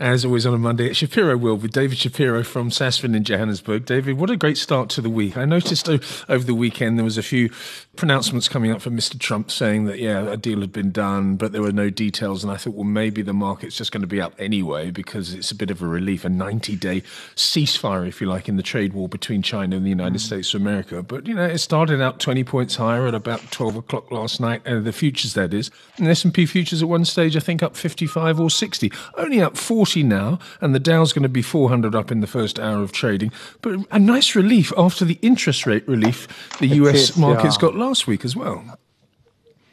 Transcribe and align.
As 0.00 0.24
always 0.24 0.46
on 0.46 0.54
a 0.54 0.58
Monday, 0.58 0.92
Shapiro 0.92 1.36
World 1.36 1.60
with 1.60 1.72
David 1.72 1.98
Shapiro 1.98 2.44
from 2.44 2.70
Sasfin 2.70 3.16
in 3.16 3.24
Johannesburg. 3.24 3.84
David, 3.84 4.16
what 4.16 4.30
a 4.30 4.36
great 4.36 4.56
start 4.56 4.90
to 4.90 5.00
the 5.00 5.10
week. 5.10 5.36
I 5.36 5.44
noticed 5.44 5.88
over 5.88 6.44
the 6.44 6.54
weekend 6.54 6.96
there 6.96 7.04
was 7.04 7.18
a 7.18 7.22
few 7.22 7.50
pronouncements 7.96 8.48
coming 8.48 8.70
up 8.70 8.80
from 8.80 8.96
Mr. 8.96 9.18
Trump 9.18 9.50
saying 9.50 9.86
that, 9.86 9.98
yeah, 9.98 10.30
a 10.30 10.36
deal 10.36 10.60
had 10.60 10.70
been 10.70 10.92
done, 10.92 11.34
but 11.34 11.50
there 11.50 11.62
were 11.62 11.72
no 11.72 11.90
details. 11.90 12.44
And 12.44 12.52
I 12.52 12.56
thought, 12.58 12.74
well, 12.74 12.84
maybe 12.84 13.22
the 13.22 13.32
market's 13.32 13.76
just 13.76 13.90
going 13.90 14.02
to 14.02 14.06
be 14.06 14.20
up 14.20 14.34
anyway 14.38 14.92
because 14.92 15.34
it's 15.34 15.50
a 15.50 15.54
bit 15.56 15.68
of 15.68 15.82
a 15.82 15.86
relief, 15.88 16.24
a 16.24 16.28
90 16.28 16.76
day 16.76 17.00
ceasefire, 17.34 18.06
if 18.06 18.20
you 18.20 18.28
like, 18.28 18.48
in 18.48 18.54
the 18.54 18.62
trade 18.62 18.92
war 18.92 19.08
between 19.08 19.42
China 19.42 19.74
and 19.74 19.84
the 19.84 19.90
United 19.90 20.18
mm. 20.18 20.24
States 20.24 20.54
of 20.54 20.60
America. 20.60 21.02
But, 21.02 21.26
you 21.26 21.34
know, 21.34 21.46
it 21.46 21.58
started 21.58 22.00
out 22.00 22.20
20 22.20 22.44
points 22.44 22.76
higher 22.76 23.08
at 23.08 23.16
about 23.16 23.50
12 23.50 23.74
o'clock 23.74 24.12
last 24.12 24.40
night, 24.40 24.64
uh, 24.64 24.78
the 24.78 24.92
futures, 24.92 25.34
that 25.34 25.52
is. 25.52 25.72
And 25.96 26.06
S&P 26.06 26.46
futures 26.46 26.84
at 26.84 26.88
one 26.88 27.04
stage, 27.04 27.36
I 27.36 27.40
think, 27.40 27.64
up 27.64 27.76
55 27.76 28.38
or 28.38 28.48
60, 28.48 28.92
only 29.16 29.42
up 29.42 29.56
40 29.56 29.87
now. 29.96 30.38
And 30.60 30.74
the 30.74 30.80
Dow's 30.80 31.12
going 31.12 31.24
to 31.24 31.28
be 31.28 31.42
400 31.42 31.94
up 31.94 32.10
in 32.10 32.20
the 32.20 32.26
first 32.26 32.58
hour 32.58 32.82
of 32.82 32.92
trading. 32.92 33.32
But 33.60 33.86
a 33.90 33.98
nice 33.98 34.34
relief 34.34 34.72
after 34.78 35.04
the 35.04 35.18
interest 35.20 35.66
rate 35.66 35.86
relief 35.86 36.26
the 36.58 36.68
US 36.68 37.10
is, 37.10 37.16
markets 37.16 37.56
yeah. 37.56 37.60
got 37.60 37.74
last 37.74 37.98
last 37.98 38.06
week 38.06 38.24
as 38.24 38.36
well. 38.36 38.62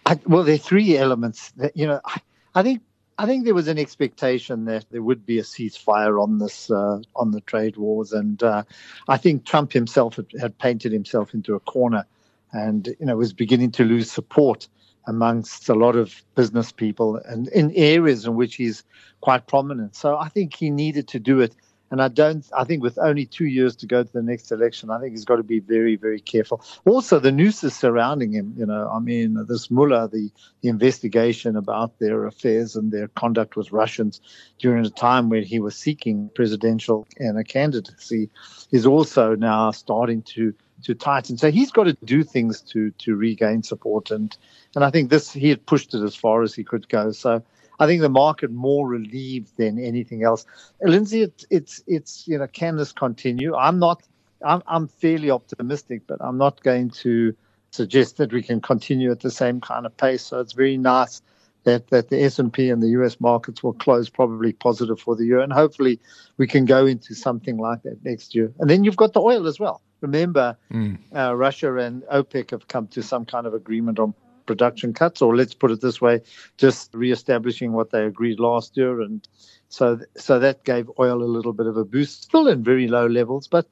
I, 0.05 0.19
well, 0.25 0.43
there 0.43 0.55
are 0.55 0.69
three 0.69 0.97
elements 0.97 1.51
that 1.57 1.75
you 1.77 1.85
know. 1.85 1.99
I, 2.05 2.19
I, 2.55 2.63
think 2.63 2.81
I 3.17 3.25
think 3.25 3.45
there 3.45 3.53
was 3.53 3.67
an 3.67 3.77
expectation 3.77 4.65
that 4.65 4.85
there 4.89 5.03
would 5.03 5.25
be 5.25 5.37
a 5.37 5.43
ceasefire 5.43 6.21
on 6.21 6.39
this 6.39 6.71
uh, 6.71 6.99
on 7.15 7.31
the 7.31 7.41
trade 7.41 7.77
wars, 7.77 8.13
and 8.13 8.41
uh, 8.41 8.63
I 9.07 9.17
think 9.17 9.45
Trump 9.45 9.73
himself 9.73 10.15
had, 10.15 10.27
had, 10.39 10.57
painted 10.57 10.91
himself 10.91 11.33
into 11.33 11.55
a 11.55 11.59
corner, 11.59 12.05
and 12.51 12.87
you 12.99 13.05
know 13.05 13.15
was 13.15 13.33
beginning 13.33 13.71
to 13.71 13.83
lose 13.83 14.11
support 14.11 14.67
amongst 15.07 15.69
a 15.69 15.75
lot 15.75 15.95
of 15.95 16.23
business 16.35 16.71
people 16.71 17.17
and 17.25 17.47
in 17.49 17.71
areas 17.75 18.25
in 18.25 18.35
which 18.35 18.55
he's 18.55 18.83
quite 19.21 19.47
prominent. 19.47 19.95
So 19.95 20.17
I 20.17 20.29
think 20.29 20.55
he 20.55 20.69
needed 20.69 21.07
to 21.09 21.19
do 21.19 21.39
it 21.39 21.55
and 21.91 22.01
I 22.01 22.07
don't, 22.07 22.45
I 22.57 22.63
think 22.63 22.81
with 22.81 22.97
only 22.97 23.25
two 23.25 23.45
years 23.45 23.75
to 23.77 23.87
go 23.87 24.03
to 24.03 24.11
the 24.11 24.23
next 24.23 24.51
election, 24.51 24.89
I 24.89 24.99
think 24.99 25.11
he's 25.11 25.25
got 25.25 25.35
to 25.35 25.43
be 25.43 25.59
very, 25.59 25.95
very 25.95 26.19
careful. 26.19 26.61
Also, 26.85 27.19
the 27.19 27.31
nooses 27.31 27.75
surrounding 27.75 28.33
him, 28.33 28.53
you 28.57 28.65
know, 28.65 28.89
I 28.91 28.99
mean, 28.99 29.45
this 29.47 29.69
Mueller, 29.69 30.07
the, 30.07 30.31
the 30.61 30.69
investigation 30.69 31.55
about 31.55 31.99
their 31.99 32.25
affairs 32.25 32.75
and 32.75 32.91
their 32.91 33.07
conduct 33.09 33.55
with 33.55 33.71
Russians 33.71 34.19
during 34.57 34.85
a 34.85 34.89
time 34.89 35.29
when 35.29 35.43
he 35.43 35.59
was 35.59 35.75
seeking 35.75 36.29
presidential 36.33 37.07
and 37.17 37.37
a 37.37 37.43
candidacy 37.43 38.29
is 38.71 38.85
also 38.85 39.35
now 39.35 39.69
starting 39.71 40.23
to 40.23 40.53
to 40.83 40.93
tighten. 40.93 41.37
So 41.37 41.51
he's 41.51 41.71
got 41.71 41.85
to 41.85 41.93
do 42.03 42.23
things 42.23 42.61
to 42.61 42.91
to 42.91 43.15
regain 43.15 43.63
support, 43.63 44.11
and 44.11 44.35
and 44.75 44.83
I 44.83 44.89
think 44.89 45.09
this 45.09 45.31
he 45.31 45.49
had 45.49 45.65
pushed 45.65 45.93
it 45.93 46.03
as 46.03 46.15
far 46.15 46.43
as 46.43 46.53
he 46.53 46.63
could 46.63 46.87
go. 46.89 47.11
So 47.11 47.41
I 47.79 47.87
think 47.87 48.01
the 48.01 48.09
market 48.09 48.51
more 48.51 48.87
relieved 48.87 49.57
than 49.57 49.79
anything 49.79 50.23
else. 50.23 50.45
Lindsay, 50.81 51.21
it's 51.23 51.45
it's, 51.49 51.83
it's 51.87 52.27
you 52.27 52.37
know, 52.37 52.47
can 52.47 52.77
this 52.77 52.91
continue? 52.91 53.55
I'm 53.55 53.79
not. 53.79 54.03
I'm 54.45 54.61
I'm 54.67 54.87
fairly 54.87 55.31
optimistic, 55.31 56.03
but 56.07 56.17
I'm 56.21 56.37
not 56.37 56.61
going 56.61 56.89
to 56.91 57.35
suggest 57.71 58.17
that 58.17 58.31
we 58.31 58.41
can 58.41 58.61
continue 58.61 59.11
at 59.11 59.19
the 59.19 59.31
same 59.31 59.59
kind 59.59 59.85
of 59.85 59.95
pace. 59.97 60.23
So 60.23 60.39
it's 60.39 60.53
very 60.53 60.77
nice 60.77 61.21
that 61.65 61.87
that 61.89 62.09
the 62.09 62.23
S&P 62.23 62.69
and 62.69 62.81
the 62.81 62.89
US 62.89 63.19
markets 63.19 63.61
will 63.61 63.73
close 63.73 64.09
probably 64.09 64.53
positive 64.53 64.99
for 64.99 65.15
the 65.15 65.25
year 65.25 65.39
and 65.39 65.51
hopefully 65.51 65.99
we 66.37 66.47
can 66.47 66.65
go 66.65 66.85
into 66.85 67.13
something 67.13 67.57
like 67.57 67.83
that 67.83 68.03
next 68.05 68.33
year. 68.33 68.53
And 68.59 68.69
then 68.69 68.83
you've 68.83 68.95
got 68.95 69.13
the 69.13 69.21
oil 69.21 69.47
as 69.47 69.59
well. 69.59 69.81
Remember, 70.05 70.57
mm. 70.71 70.97
uh, 71.15 71.35
Russia 71.35 71.75
and 71.77 72.03
OPEC 72.03 72.51
have 72.51 72.67
come 72.67 72.87
to 72.87 73.01
some 73.01 73.25
kind 73.25 73.47
of 73.47 73.53
agreement 73.53 73.99
on 73.99 74.13
production 74.45 74.93
cuts, 74.93 75.21
or 75.21 75.35
let's 75.35 75.55
put 75.55 75.71
it 75.71 75.81
this 75.81 75.99
way, 75.99 76.21
just 76.57 76.93
reestablishing 76.93 77.73
what 77.73 77.89
they 77.89 78.03
agreed 78.05 78.39
last 78.39 78.77
year. 78.77 79.01
And 79.01 79.27
so, 79.69 79.99
so 80.15 80.39
that 80.39 80.63
gave 80.63 80.89
oil 80.99 81.23
a 81.23 81.31
little 81.37 81.53
bit 81.53 81.67
of 81.67 81.77
a 81.77 81.85
boost, 81.85 82.23
still 82.23 82.47
in 82.47 82.63
very 82.63 82.87
low 82.87 83.07
levels, 83.07 83.47
but 83.47 83.65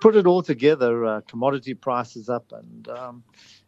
put 0.00 0.16
it 0.16 0.26
all 0.26 0.42
together, 0.42 1.04
uh, 1.04 1.20
commodity 1.28 1.74
prices 1.74 2.28
up, 2.28 2.52
and 2.52 2.88
um, 2.88 3.22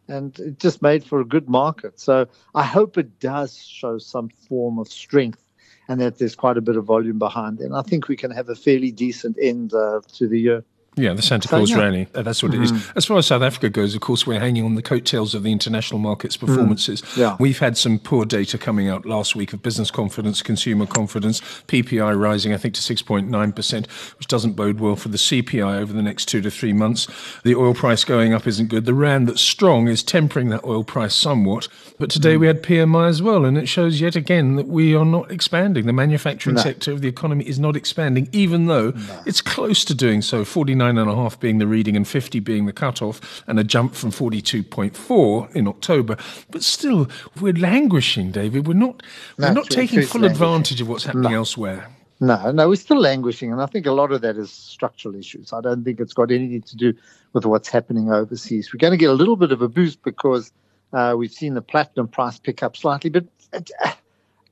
and 0.07 0.39
it 0.39 0.59
just 0.59 0.81
made 0.81 1.03
for 1.03 1.21
a 1.21 1.25
good 1.25 1.47
market. 1.47 1.99
So 1.99 2.27
I 2.55 2.63
hope 2.63 2.97
it 2.97 3.19
does 3.19 3.57
show 3.57 3.99
some 3.99 4.29
form 4.47 4.79
of 4.79 4.87
strength. 4.87 5.43
And 5.87 5.99
that 6.01 6.19
there's 6.19 6.35
quite 6.35 6.57
a 6.57 6.61
bit 6.61 6.77
of 6.77 6.85
volume 6.85 7.17
behind 7.17 7.61
it. 7.61 7.65
And 7.65 7.75
I 7.75 7.81
think 7.81 8.07
we 8.07 8.15
can 8.15 8.29
have 8.29 8.47
a 8.47 8.53
fairly 8.53 8.91
decent 8.91 9.37
end 9.41 9.73
uh, 9.73 10.01
to 10.17 10.27
the 10.27 10.39
year. 10.39 10.63
Yeah, 10.99 11.13
the 11.13 11.21
Santa 11.21 11.47
Claus 11.47 11.71
yeah. 11.71 11.77
rally. 11.77 12.07
Uh, 12.13 12.21
that's 12.21 12.43
what 12.43 12.51
mm-hmm. 12.51 12.61
it 12.61 12.65
is. 12.65 12.71
Mm-hmm. 12.71 12.97
As 12.97 13.05
far 13.05 13.17
as 13.17 13.27
South 13.27 13.41
Africa 13.41 13.69
goes, 13.69 13.95
of 13.95 14.01
course, 14.01 14.27
we're 14.27 14.39
hanging 14.39 14.65
on 14.65 14.75
the 14.75 14.81
coattails 14.81 15.33
of 15.33 15.43
the 15.43 15.51
international 15.51 15.99
markets' 15.99 16.37
mm. 16.37 16.47
performances. 16.47 17.01
Mm. 17.01 17.17
Yeah. 17.17 17.37
We've 17.39 17.59
had 17.59 17.77
some 17.77 17.99
poor 17.99 18.25
data 18.25 18.57
coming 18.57 18.89
out 18.89 19.05
last 19.05 19.35
week 19.35 19.53
of 19.53 19.61
business 19.61 19.91
confidence, 19.91 20.41
consumer 20.41 20.85
confidence, 20.85 21.41
PPI 21.67 22.19
rising, 22.19 22.53
I 22.53 22.57
think, 22.57 22.73
to 22.75 22.81
6.9%, 22.81 23.89
which 24.17 24.27
doesn't 24.27 24.53
bode 24.53 24.79
well 24.79 24.95
for 24.95 25.09
the 25.09 25.17
CPI 25.17 25.79
over 25.79 25.93
the 25.93 26.01
next 26.01 26.25
two 26.25 26.41
to 26.41 26.51
three 26.51 26.73
months. 26.73 27.07
The 27.43 27.55
oil 27.55 27.73
price 27.73 28.03
going 28.03 28.33
up 28.33 28.47
isn't 28.47 28.67
good. 28.67 28.85
The 28.85 28.93
RAND 28.93 29.27
that's 29.27 29.41
strong 29.41 29.87
is 29.87 30.03
tempering 30.03 30.49
that 30.49 30.63
oil 30.63 30.83
price 30.83 31.15
somewhat. 31.15 31.67
But 31.97 32.09
today 32.09 32.35
mm. 32.35 32.39
we 32.39 32.47
had 32.47 32.63
PMI 32.63 33.09
as 33.09 33.21
well, 33.21 33.45
and 33.45 33.57
it 33.57 33.67
shows 33.67 34.01
yet 34.01 34.15
again 34.15 34.55
that 34.55 34.67
we 34.67 34.95
are 34.95 35.05
not 35.05 35.31
expanding. 35.31 35.85
The 35.85 35.93
manufacturing 35.93 36.55
no. 36.55 36.61
sector 36.61 36.91
of 36.91 37.01
the 37.01 37.07
economy 37.07 37.47
is 37.47 37.59
not 37.59 37.75
expanding, 37.75 38.29
even 38.31 38.67
though 38.67 38.91
no. 38.91 39.21
it's 39.25 39.41
close 39.41 39.83
to 39.85 39.93
doing 39.93 40.21
so. 40.21 40.45
49 40.45 40.88
49.5 40.95 41.39
being 41.39 41.57
the 41.57 41.67
reading 41.67 41.95
and 41.95 42.07
50 42.07 42.39
being 42.39 42.65
the 42.65 42.73
cutoff, 42.73 43.43
and 43.47 43.59
a 43.59 43.63
jump 43.63 43.95
from 43.95 44.11
42.4 44.11 45.55
in 45.55 45.67
October. 45.67 46.17
But 46.49 46.63
still, 46.63 47.09
we're 47.39 47.53
languishing, 47.53 48.31
David. 48.31 48.67
We're 48.67 48.73
not, 48.73 49.03
we're 49.37 49.53
not 49.53 49.69
taking 49.69 50.01
full 50.03 50.25
advantage 50.25 50.81
of 50.81 50.89
what's 50.89 51.05
happening 51.05 51.31
no. 51.31 51.37
elsewhere. 51.37 51.89
No, 52.21 52.51
no, 52.51 52.67
we're 52.67 52.75
still 52.75 52.99
languishing, 52.99 53.51
and 53.51 53.61
I 53.61 53.65
think 53.65 53.85
a 53.85 53.93
lot 53.93 54.11
of 54.11 54.19
that 54.21 54.35
is 54.35 54.51
structural 54.51 55.15
issues. 55.15 55.53
I 55.53 55.61
don't 55.61 55.85
think 55.85 56.01
it's 56.01 56.13
got 56.13 56.31
anything 56.31 56.61
to 56.63 56.75
do 56.75 56.93
with 57.31 57.45
what's 57.45 57.69
happening 57.69 58.11
overseas. 58.11 58.73
We're 58.73 58.79
going 58.79 58.91
to 58.91 58.97
get 58.97 59.09
a 59.09 59.13
little 59.13 59.37
bit 59.37 59.53
of 59.53 59.61
a 59.61 59.69
boost 59.69 60.03
because 60.03 60.51
uh, 60.91 61.15
we've 61.17 61.31
seen 61.31 61.53
the 61.53 61.61
platinum 61.61 62.09
price 62.09 62.37
pick 62.37 62.61
up 62.61 62.75
slightly. 62.75 63.09
But 63.09 63.25
uh, 63.53 63.93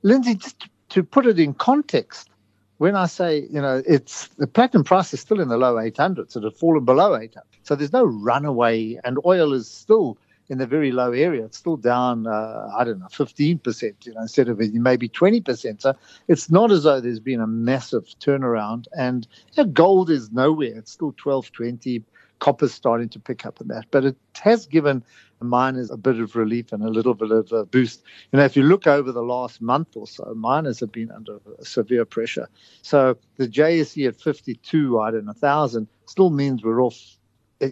Lindsay, 0.02 0.36
just 0.36 0.66
to 0.90 1.02
put 1.02 1.26
it 1.26 1.38
in 1.38 1.52
context, 1.52 2.30
when 2.78 2.94
I 2.96 3.06
say, 3.06 3.46
you 3.50 3.60
know, 3.60 3.82
it's 3.86 4.28
the 4.38 4.46
platinum 4.46 4.84
price 4.84 5.12
is 5.12 5.20
still 5.20 5.40
in 5.40 5.48
the 5.48 5.56
low 5.56 5.74
800s. 5.74 6.36
It 6.36 6.44
had 6.44 6.56
fallen 6.56 6.84
below 6.84 7.14
800. 7.16 7.44
So 7.64 7.74
there's 7.74 7.92
no 7.92 8.04
runaway, 8.04 8.98
and 9.04 9.18
oil 9.26 9.52
is 9.52 9.68
still 9.68 10.16
in 10.48 10.58
the 10.58 10.66
very 10.66 10.92
low 10.92 11.12
area. 11.12 11.44
It's 11.44 11.58
still 11.58 11.76
down, 11.76 12.26
uh, 12.26 12.70
I 12.76 12.84
don't 12.84 13.00
know, 13.00 13.06
15%, 13.06 14.06
you 14.06 14.14
know, 14.14 14.22
instead 14.22 14.48
of 14.48 14.58
maybe 14.58 15.08
20%. 15.08 15.82
So 15.82 15.94
it's 16.28 16.50
not 16.50 16.70
as 16.70 16.84
though 16.84 17.00
there's 17.00 17.20
been 17.20 17.40
a 17.40 17.46
massive 17.46 18.04
turnaround. 18.20 18.86
And 18.96 19.26
you 19.52 19.64
know, 19.64 19.70
gold 19.70 20.08
is 20.08 20.32
nowhere. 20.32 20.78
It's 20.78 20.92
still 20.92 21.08
1220. 21.08 22.02
Copper's 22.38 22.72
starting 22.72 23.08
to 23.10 23.18
pick 23.18 23.44
up 23.44 23.60
in 23.60 23.68
that. 23.68 23.86
But 23.90 24.04
it 24.04 24.16
has 24.40 24.66
given 24.66 25.02
miners 25.40 25.90
a 25.90 25.96
bit 25.96 26.20
of 26.20 26.36
relief 26.36 26.72
and 26.72 26.82
a 26.82 26.88
little 26.88 27.14
bit 27.14 27.30
of 27.30 27.52
a 27.52 27.64
boost. 27.64 28.02
You 28.32 28.38
know, 28.38 28.44
if 28.44 28.56
you 28.56 28.62
look 28.62 28.86
over 28.86 29.12
the 29.12 29.22
last 29.22 29.60
month 29.60 29.96
or 29.96 30.06
so, 30.06 30.34
miners 30.34 30.80
have 30.80 30.92
been 30.92 31.10
under 31.10 31.38
severe 31.62 32.04
pressure. 32.04 32.48
So 32.82 33.16
the 33.36 33.48
JSE 33.48 34.08
at 34.08 34.20
52, 34.20 35.00
I 35.00 35.10
don't 35.10 35.24
know, 35.24 35.32
1,000 35.32 35.86
still 36.06 36.30
means 36.30 36.62
we're 36.62 36.82
off 36.82 37.16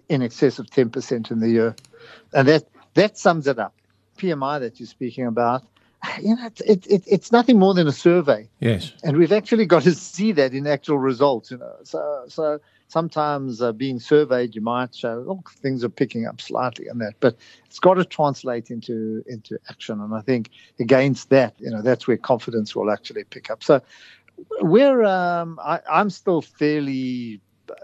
in 0.09 0.23
excess 0.23 0.59
of 0.59 0.67
10% 0.67 1.31
in 1.31 1.41
the 1.41 1.49
year. 1.49 1.77
And 2.33 2.49
that, 2.49 2.65
that 2.95 3.19
sums 3.19 3.47
it 3.47 3.59
up. 3.59 3.75
PMI 4.19 4.61
that 4.61 4.81
you're 4.81 4.87
speaking 4.87 5.27
about, 5.27 5.63
you 6.23 6.37
know, 6.37 6.51
it, 6.65 6.87
it, 6.87 7.05
it's 7.07 7.33
nothing 7.33 7.59
more 7.59 7.75
than 7.75 7.87
a 7.87 7.93
survey. 7.93 8.49
Yes. 8.61 8.93
And 9.03 9.17
we've 9.17 9.33
actually 9.33 9.67
got 9.67 9.83
to 9.83 9.95
see 9.95 10.33
that 10.33 10.53
in 10.55 10.67
actual 10.67 10.99
results, 10.99 11.51
you 11.51 11.59
know. 11.59 11.75
So, 11.83 12.25
so 12.29 12.61
sometimes 12.89 13.61
uh, 13.61 13.73
being 13.73 13.99
surveyed, 13.99 14.55
you 14.55 14.61
might 14.61 14.95
show, 14.95 15.25
oh, 15.29 15.43
things 15.49 15.85
are 15.85 15.89
picking 15.89 16.27
up 16.27 16.41
slightly 16.41 16.87
and 16.87 17.01
that, 17.01 17.15
but 17.21 17.37
it's 17.67 17.79
got 17.79 17.95
to 17.95 18.05
translate 18.05 18.71
into 18.71 19.23
into 19.27 19.59
action. 19.69 20.01
And 20.01 20.15
I 20.15 20.21
think 20.21 20.51
against 20.79 21.31
that, 21.31 21.55
you 21.59 21.71
know, 21.71 21.83
that's 21.83 22.07
where 22.07 22.17
confidence 22.17 22.75
will 22.77 22.91
actually 22.91 23.25
pick 23.25 23.51
up. 23.51 23.63
So 23.63 23.81
we're, 24.61 25.03
um, 25.05 25.59
I, 25.63 25.81
I'm 25.91 26.11
still 26.11 26.43
fairly 26.43 27.41
uh, 27.71 27.75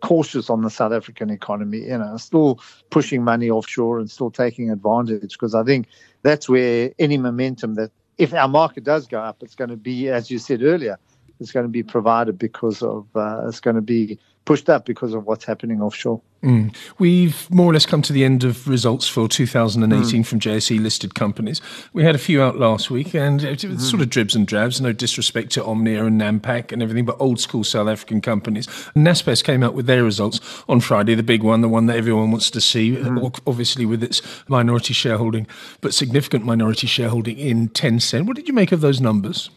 cautious 0.00 0.48
on 0.48 0.62
the 0.62 0.70
South 0.70 0.92
African 0.92 1.30
economy, 1.30 1.78
you 1.78 1.98
know, 1.98 2.16
still 2.16 2.60
pushing 2.90 3.22
money 3.22 3.50
offshore 3.50 3.98
and 3.98 4.10
still 4.10 4.30
taking 4.30 4.70
advantage 4.70 5.32
because 5.32 5.54
I 5.54 5.64
think 5.64 5.86
that's 6.22 6.48
where 6.48 6.92
any 6.98 7.18
momentum 7.18 7.74
that 7.74 7.90
if 8.18 8.32
our 8.32 8.48
market 8.48 8.84
does 8.84 9.06
go 9.06 9.20
up, 9.20 9.42
it's 9.42 9.54
going 9.54 9.70
to 9.70 9.76
be, 9.76 10.08
as 10.08 10.30
you 10.30 10.38
said 10.38 10.62
earlier, 10.62 10.98
it's 11.38 11.52
going 11.52 11.64
to 11.64 11.70
be 11.70 11.82
provided 11.82 12.38
because 12.38 12.82
of 12.82 13.06
uh, 13.14 13.46
it's 13.46 13.60
going 13.60 13.76
to 13.76 13.82
be 13.82 14.18
pushed 14.46 14.70
up 14.70 14.86
because 14.86 15.12
of 15.12 15.26
what's 15.26 15.44
happening 15.44 15.82
offshore. 15.82 16.22
Mm. 16.42 16.74
We've 16.98 17.50
more 17.50 17.70
or 17.70 17.72
less 17.74 17.86
come 17.86 18.02
to 18.02 18.12
the 18.12 18.24
end 18.24 18.44
of 18.44 18.68
results 18.68 19.08
for 19.08 19.28
2018 19.28 20.22
mm. 20.22 20.26
from 20.26 20.38
JSE 20.38 20.80
listed 20.80 21.14
companies. 21.14 21.60
We 21.92 22.04
had 22.04 22.14
a 22.14 22.18
few 22.18 22.40
out 22.40 22.56
last 22.56 22.88
week, 22.88 23.14
and 23.14 23.42
it 23.42 23.64
was 23.64 23.78
mm. 23.78 23.80
sort 23.80 24.00
of 24.00 24.08
dribs 24.08 24.36
and 24.36 24.46
drabs. 24.46 24.80
No 24.80 24.92
disrespect 24.92 25.50
to 25.52 25.64
Omnia 25.64 26.04
and 26.04 26.20
Nampak 26.20 26.72
and 26.72 26.82
everything, 26.82 27.04
but 27.04 27.20
old 27.20 27.40
school 27.40 27.64
South 27.64 27.88
African 27.88 28.20
companies. 28.20 28.66
Naspers 28.94 29.42
came 29.42 29.62
out 29.62 29.74
with 29.74 29.86
their 29.86 30.04
results 30.04 30.40
on 30.68 30.80
Friday, 30.80 31.14
the 31.16 31.22
big 31.22 31.42
one, 31.42 31.60
the 31.60 31.68
one 31.68 31.86
that 31.86 31.96
everyone 31.96 32.30
wants 32.30 32.50
to 32.52 32.60
see, 32.60 32.96
mm. 32.96 33.40
obviously 33.46 33.84
with 33.84 34.02
its 34.02 34.22
minority 34.48 34.94
shareholding, 34.94 35.46
but 35.80 35.92
significant 35.92 36.44
minority 36.44 36.86
shareholding 36.86 37.36
in 37.36 37.68
Tencent. 37.70 38.26
What 38.26 38.36
did 38.36 38.46
you 38.46 38.54
make 38.54 38.70
of 38.70 38.80
those 38.80 39.00
numbers? 39.00 39.50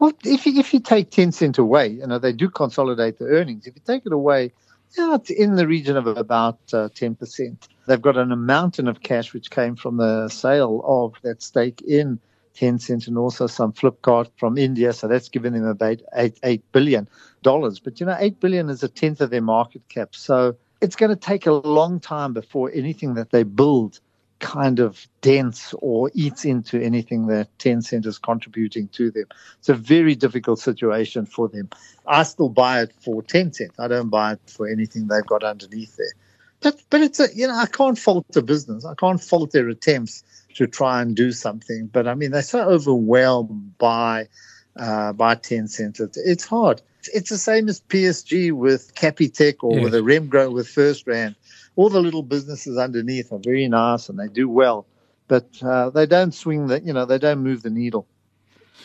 Well, 0.00 0.14
if 0.24 0.46
you, 0.46 0.58
if 0.58 0.74
you 0.74 0.80
take 0.80 1.10
Tencent 1.10 1.58
away, 1.58 1.88
you 1.88 2.06
know, 2.06 2.18
they 2.18 2.32
do 2.32 2.50
consolidate 2.50 3.18
the 3.18 3.26
earnings. 3.26 3.66
If 3.66 3.76
you 3.76 3.82
take 3.86 4.06
it 4.06 4.14
away, 4.14 4.52
yeah, 4.98 5.16
it's 5.16 5.30
in 5.30 5.56
the 5.56 5.68
region 5.68 5.98
of 5.98 6.06
about 6.06 6.58
uh, 6.72 6.88
10%. 6.90 7.68
They've 7.86 8.02
got 8.02 8.16
an 8.16 8.30
mountain 8.46 8.88
of 8.88 9.02
cash 9.02 9.34
which 9.34 9.50
came 9.50 9.76
from 9.76 9.98
the 9.98 10.30
sale 10.30 10.82
of 10.86 11.14
that 11.22 11.42
stake 11.42 11.82
in 11.82 12.18
Tencent 12.56 13.08
and 13.08 13.18
also 13.18 13.46
some 13.46 13.74
Flipkart 13.74 14.30
from 14.38 14.58
India. 14.58 14.94
So 14.94 15.06
that's 15.06 15.28
given 15.28 15.52
them 15.52 15.66
about 15.66 16.00
eight, 16.14 16.40
$8 16.42 16.62
billion. 16.72 17.08
But, 17.42 18.00
you 18.00 18.06
know, 18.06 18.16
8 18.18 18.40
billion 18.40 18.70
is 18.70 18.82
a 18.82 18.88
tenth 18.88 19.20
of 19.20 19.30
their 19.30 19.42
market 19.42 19.88
cap. 19.90 20.14
So 20.14 20.56
it's 20.80 20.96
going 20.96 21.10
to 21.10 21.16
take 21.16 21.46
a 21.46 21.52
long 21.52 22.00
time 22.00 22.32
before 22.32 22.70
anything 22.74 23.14
that 23.14 23.32
they 23.32 23.42
build 23.42 24.00
kind 24.40 24.80
of 24.80 25.06
dents 25.20 25.74
or 25.78 26.10
eats 26.14 26.44
into 26.44 26.82
anything 26.82 27.26
that 27.28 27.56
Tencent 27.58 28.06
is 28.06 28.18
contributing 28.18 28.88
to 28.88 29.10
them. 29.10 29.26
It's 29.58 29.68
a 29.68 29.74
very 29.74 30.14
difficult 30.14 30.58
situation 30.58 31.26
for 31.26 31.48
them. 31.48 31.68
I 32.06 32.24
still 32.24 32.48
buy 32.48 32.82
it 32.82 32.92
for 33.00 33.22
Tencent. 33.22 33.70
I 33.78 33.86
don't 33.86 34.08
buy 34.08 34.32
it 34.32 34.40
for 34.46 34.66
anything 34.68 35.06
they've 35.06 35.24
got 35.24 35.44
underneath 35.44 35.96
there. 35.96 36.12
But 36.60 36.82
but 36.90 37.00
it's 37.00 37.20
a 37.20 37.28
you 37.34 37.46
know 37.46 37.54
I 37.54 37.66
can't 37.66 37.98
fault 37.98 38.26
the 38.32 38.42
business. 38.42 38.84
I 38.84 38.94
can't 38.94 39.22
fault 39.22 39.52
their 39.52 39.68
attempts 39.68 40.24
to 40.56 40.66
try 40.66 41.00
and 41.00 41.16
do 41.16 41.32
something. 41.32 41.86
But 41.86 42.06
I 42.06 42.14
mean 42.14 42.32
they're 42.32 42.42
so 42.42 42.60
overwhelmed 42.60 43.78
by 43.78 44.28
uh, 44.76 45.12
by 45.12 45.36
Tencent. 45.36 46.00
It's, 46.00 46.18
it's 46.18 46.44
hard. 46.44 46.82
It's 47.14 47.30
the 47.30 47.38
same 47.38 47.68
as 47.68 47.80
PSG 47.80 48.52
with 48.52 48.94
Capitec 48.94 49.56
or 49.62 49.76
yes. 49.76 49.84
with 49.84 49.94
a 49.94 50.00
Remgro 50.00 50.52
with 50.52 50.66
FirstRand 50.66 51.34
all 51.76 51.88
the 51.88 52.00
little 52.00 52.22
businesses 52.22 52.76
underneath 52.78 53.32
are 53.32 53.38
very 53.38 53.68
nice 53.68 54.08
and 54.08 54.18
they 54.18 54.28
do 54.28 54.48
well, 54.48 54.86
but 55.28 55.46
uh, 55.62 55.90
they 55.90 56.06
don't 56.06 56.34
swing 56.34 56.66
the, 56.66 56.80
you 56.80 56.92
know, 56.92 57.04
they 57.04 57.18
don't 57.18 57.40
move 57.40 57.62
the 57.62 57.70
needle. 57.70 58.06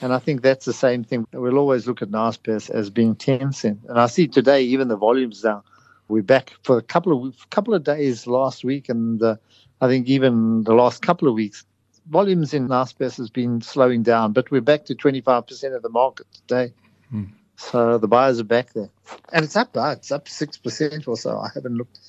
And 0.01 0.13
I 0.13 0.19
think 0.19 0.41
that's 0.41 0.65
the 0.65 0.73
same 0.73 1.03
thing. 1.03 1.25
We'll 1.31 1.57
always 1.57 1.87
look 1.87 2.01
at 2.01 2.09
Naspers 2.09 2.69
as 2.69 2.89
being 2.89 3.15
Tencent. 3.15 3.87
And 3.87 3.99
I 3.99 4.07
see 4.07 4.27
today 4.27 4.63
even 4.63 4.87
the 4.87 4.97
volumes 4.97 5.41
down. 5.41 5.63
We're 6.07 6.23
back 6.23 6.53
for 6.63 6.77
a 6.77 6.83
couple 6.83 7.27
of 7.27 7.49
couple 7.49 7.73
of 7.73 7.83
days 7.83 8.27
last 8.27 8.63
week, 8.63 8.89
and 8.89 9.21
uh, 9.23 9.37
I 9.81 9.87
think 9.87 10.07
even 10.07 10.63
the 10.63 10.75
last 10.75 11.01
couple 11.01 11.27
of 11.27 11.33
weeks, 11.33 11.65
volumes 12.07 12.53
in 12.53 12.67
Naspers 12.67 13.17
has 13.17 13.31
been 13.31 13.61
slowing 13.61 14.03
down. 14.03 14.31
But 14.31 14.51
we're 14.51 14.61
back 14.61 14.85
to 14.85 14.95
25% 14.95 15.75
of 15.75 15.81
the 15.81 15.89
market 15.89 16.27
today. 16.31 16.73
Hmm. 17.09 17.23
So 17.55 17.97
the 17.97 18.07
buyers 18.07 18.39
are 18.39 18.43
back 18.43 18.73
there, 18.73 18.89
and 19.33 19.43
it's 19.43 19.55
up. 19.55 19.75
Uh, 19.75 19.95
it's 19.97 20.11
up 20.11 20.27
six 20.27 20.57
percent 20.57 21.07
or 21.07 21.17
so. 21.17 21.39
I 21.39 21.49
haven't 21.55 21.75
looked 21.75 21.99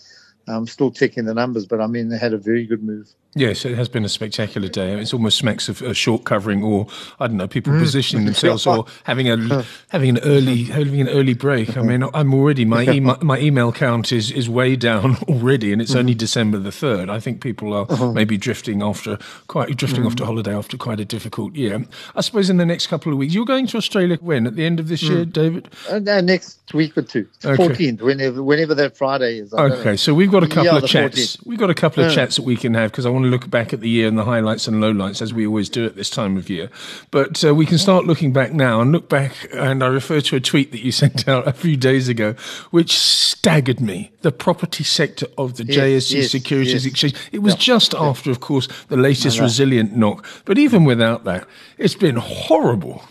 I'm 0.49 0.67
still 0.67 0.91
checking 0.93 1.25
the 1.27 1.35
numbers, 1.35 1.67
but 1.67 1.81
I 1.81 1.87
mean, 1.89 2.09
they 2.09 2.19
had 2.19 2.35
a 2.35 2.39
very 2.39 2.67
good 2.67 2.83
move. 2.83 3.09
Yes, 3.37 3.67
it 3.67 3.77
has 3.77 3.87
been 3.91 4.03
a 4.03 4.09
spectacular 4.09 4.67
day. 4.67 4.99
It's 4.99 5.13
almost 5.13 5.37
smacks 5.37 5.69
of 5.69 5.83
a 5.83 5.93
short 5.93 6.25
covering, 6.25 6.63
or 6.65 6.87
I 7.21 7.27
don't 7.27 7.37
know, 7.37 7.47
people 7.47 7.75
mm. 7.75 7.81
positioning 7.81 8.25
themselves, 8.25 8.67
or 8.67 8.87
having 9.05 9.29
a 9.29 9.63
having 9.89 10.09
an 10.17 10.19
early 10.25 10.65
having 10.65 11.03
an 11.03 11.11
early 11.11 11.35
break. 11.35 11.77
I 11.77 11.83
mean, 11.83 12.03
I'm 12.15 12.33
already 12.33 12.65
my 12.65 12.85
e- 12.89 13.01
my 13.01 13.39
email 13.39 13.73
count 13.73 14.11
is 14.11 14.31
is 14.31 14.49
way 14.49 14.75
down 14.75 15.17
already, 15.29 15.71
and 15.71 15.83
it's 15.83 15.95
only 15.95 16.13
mm-hmm. 16.13 16.19
December 16.19 16.59
the 16.59 16.73
third. 16.73 17.11
I 17.11 17.21
think 17.21 17.43
people 17.43 17.75
are 17.75 17.85
uh-huh. 17.91 18.13
maybe 18.13 18.39
drifting 18.39 18.83
after 18.83 19.19
quite 19.49 19.77
drifting 19.77 20.05
mm. 20.05 20.07
off 20.07 20.17
to 20.17 20.25
holiday 20.25 20.55
after 20.55 20.79
quite 20.79 20.99
a 20.99 21.05
difficult 21.05 21.55
year. 21.55 21.85
I 22.15 22.23
suppose 22.23 22.49
in 22.49 22.57
the 22.57 22.65
next 22.65 22.87
couple 22.87 23.13
of 23.13 23.19
weeks, 23.19 23.35
you're 23.35 23.45
going 23.45 23.67
to 23.67 23.77
Australia 23.77 24.17
when 24.23 24.47
at 24.47 24.57
the 24.57 24.65
end 24.65 24.81
of 24.81 24.89
this 24.89 25.03
mm. 25.03 25.11
year, 25.11 25.25
David? 25.27 25.69
Uh, 25.91 25.99
next 25.99 26.73
week 26.73 26.97
or 26.97 27.03
two, 27.03 27.29
fourteenth, 27.41 28.01
okay. 28.01 28.07
whenever 28.07 28.43
whenever 28.43 28.75
that 28.75 28.97
Friday 28.97 29.41
is. 29.41 29.53
okay, 29.53 29.99
so 29.99 30.15
we've 30.15 30.31
got 30.31 30.43
a 30.43 30.49
couple 30.49 30.65
yeah, 30.65 30.79
of 30.79 30.87
chats. 30.87 31.37
14th. 31.37 31.47
We've 31.47 31.59
got 31.59 31.69
a 31.69 31.75
couple 31.75 32.03
of 32.03 32.11
chats 32.15 32.37
that 32.37 32.47
we 32.47 32.57
can 32.57 32.73
have 32.73 32.91
because 32.91 33.05
I 33.05 33.11
want 33.11 33.26
look 33.27 33.51
back 33.51 33.73
at 33.73 33.81
the 33.81 33.89
year 33.89 34.09
and 34.09 34.17
the 34.17 34.25
highlights 34.25 34.67
and 34.67 34.83
lowlights 34.83 35.21
as 35.21 35.33
we 35.33 35.47
always 35.47 35.69
do 35.69 35.85
at 35.85 35.97
this 35.97 36.11
time 36.11 36.37
of 36.37 36.49
year. 36.49 36.71
But 37.11 37.45
uh, 37.45 37.55
we 37.55 37.67
can 37.67 37.79
start 37.79 38.05
looking 38.05 38.33
back 38.33 38.53
now 38.53 38.81
and 38.81 38.93
look 38.93 39.09
back. 39.09 39.33
And 39.53 39.83
I 39.83 39.89
refer 39.89 40.21
to 40.21 40.37
a 40.37 40.41
tweet 40.41 40.73
that 40.73 40.81
you 40.81 40.93
sent 41.03 41.29
out 41.29 41.47
a 41.47 41.53
few 41.53 41.77
days 41.77 42.09
ago, 42.09 42.35
which 42.71 42.97
staggered 42.99 43.81
me. 43.81 44.11
The 44.23 44.33
property 44.33 44.85
sector 44.85 45.27
of 45.39 45.57
the 45.57 45.65
yes, 45.65 45.77
JSE 46.11 46.15
yes, 46.15 46.31
Securities 46.31 46.85
yes. 46.85 46.87
Exchange. 46.87 47.15
It 47.33 47.41
was 47.41 47.55
yeah, 47.55 47.61
just 47.61 47.93
yeah. 47.93 48.03
after, 48.03 48.31
of 48.31 48.41
course, 48.41 48.69
the 48.89 48.97
latest 48.97 49.39
resilient 49.41 49.97
knock. 49.97 50.27
But 50.45 50.59
even 50.59 50.85
without 50.85 51.25
that, 51.25 51.47
it's 51.79 51.95
been 51.95 52.17
horrible. 52.17 53.05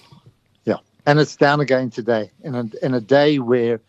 Yeah, 0.66 0.78
and 1.06 1.20
it's 1.20 1.36
down 1.36 1.62
again 1.62 1.90
today 1.90 2.32
in 2.44 2.56
a 2.56 2.66
in 2.82 2.94
a 2.94 3.02
day 3.02 3.40
where. 3.40 3.80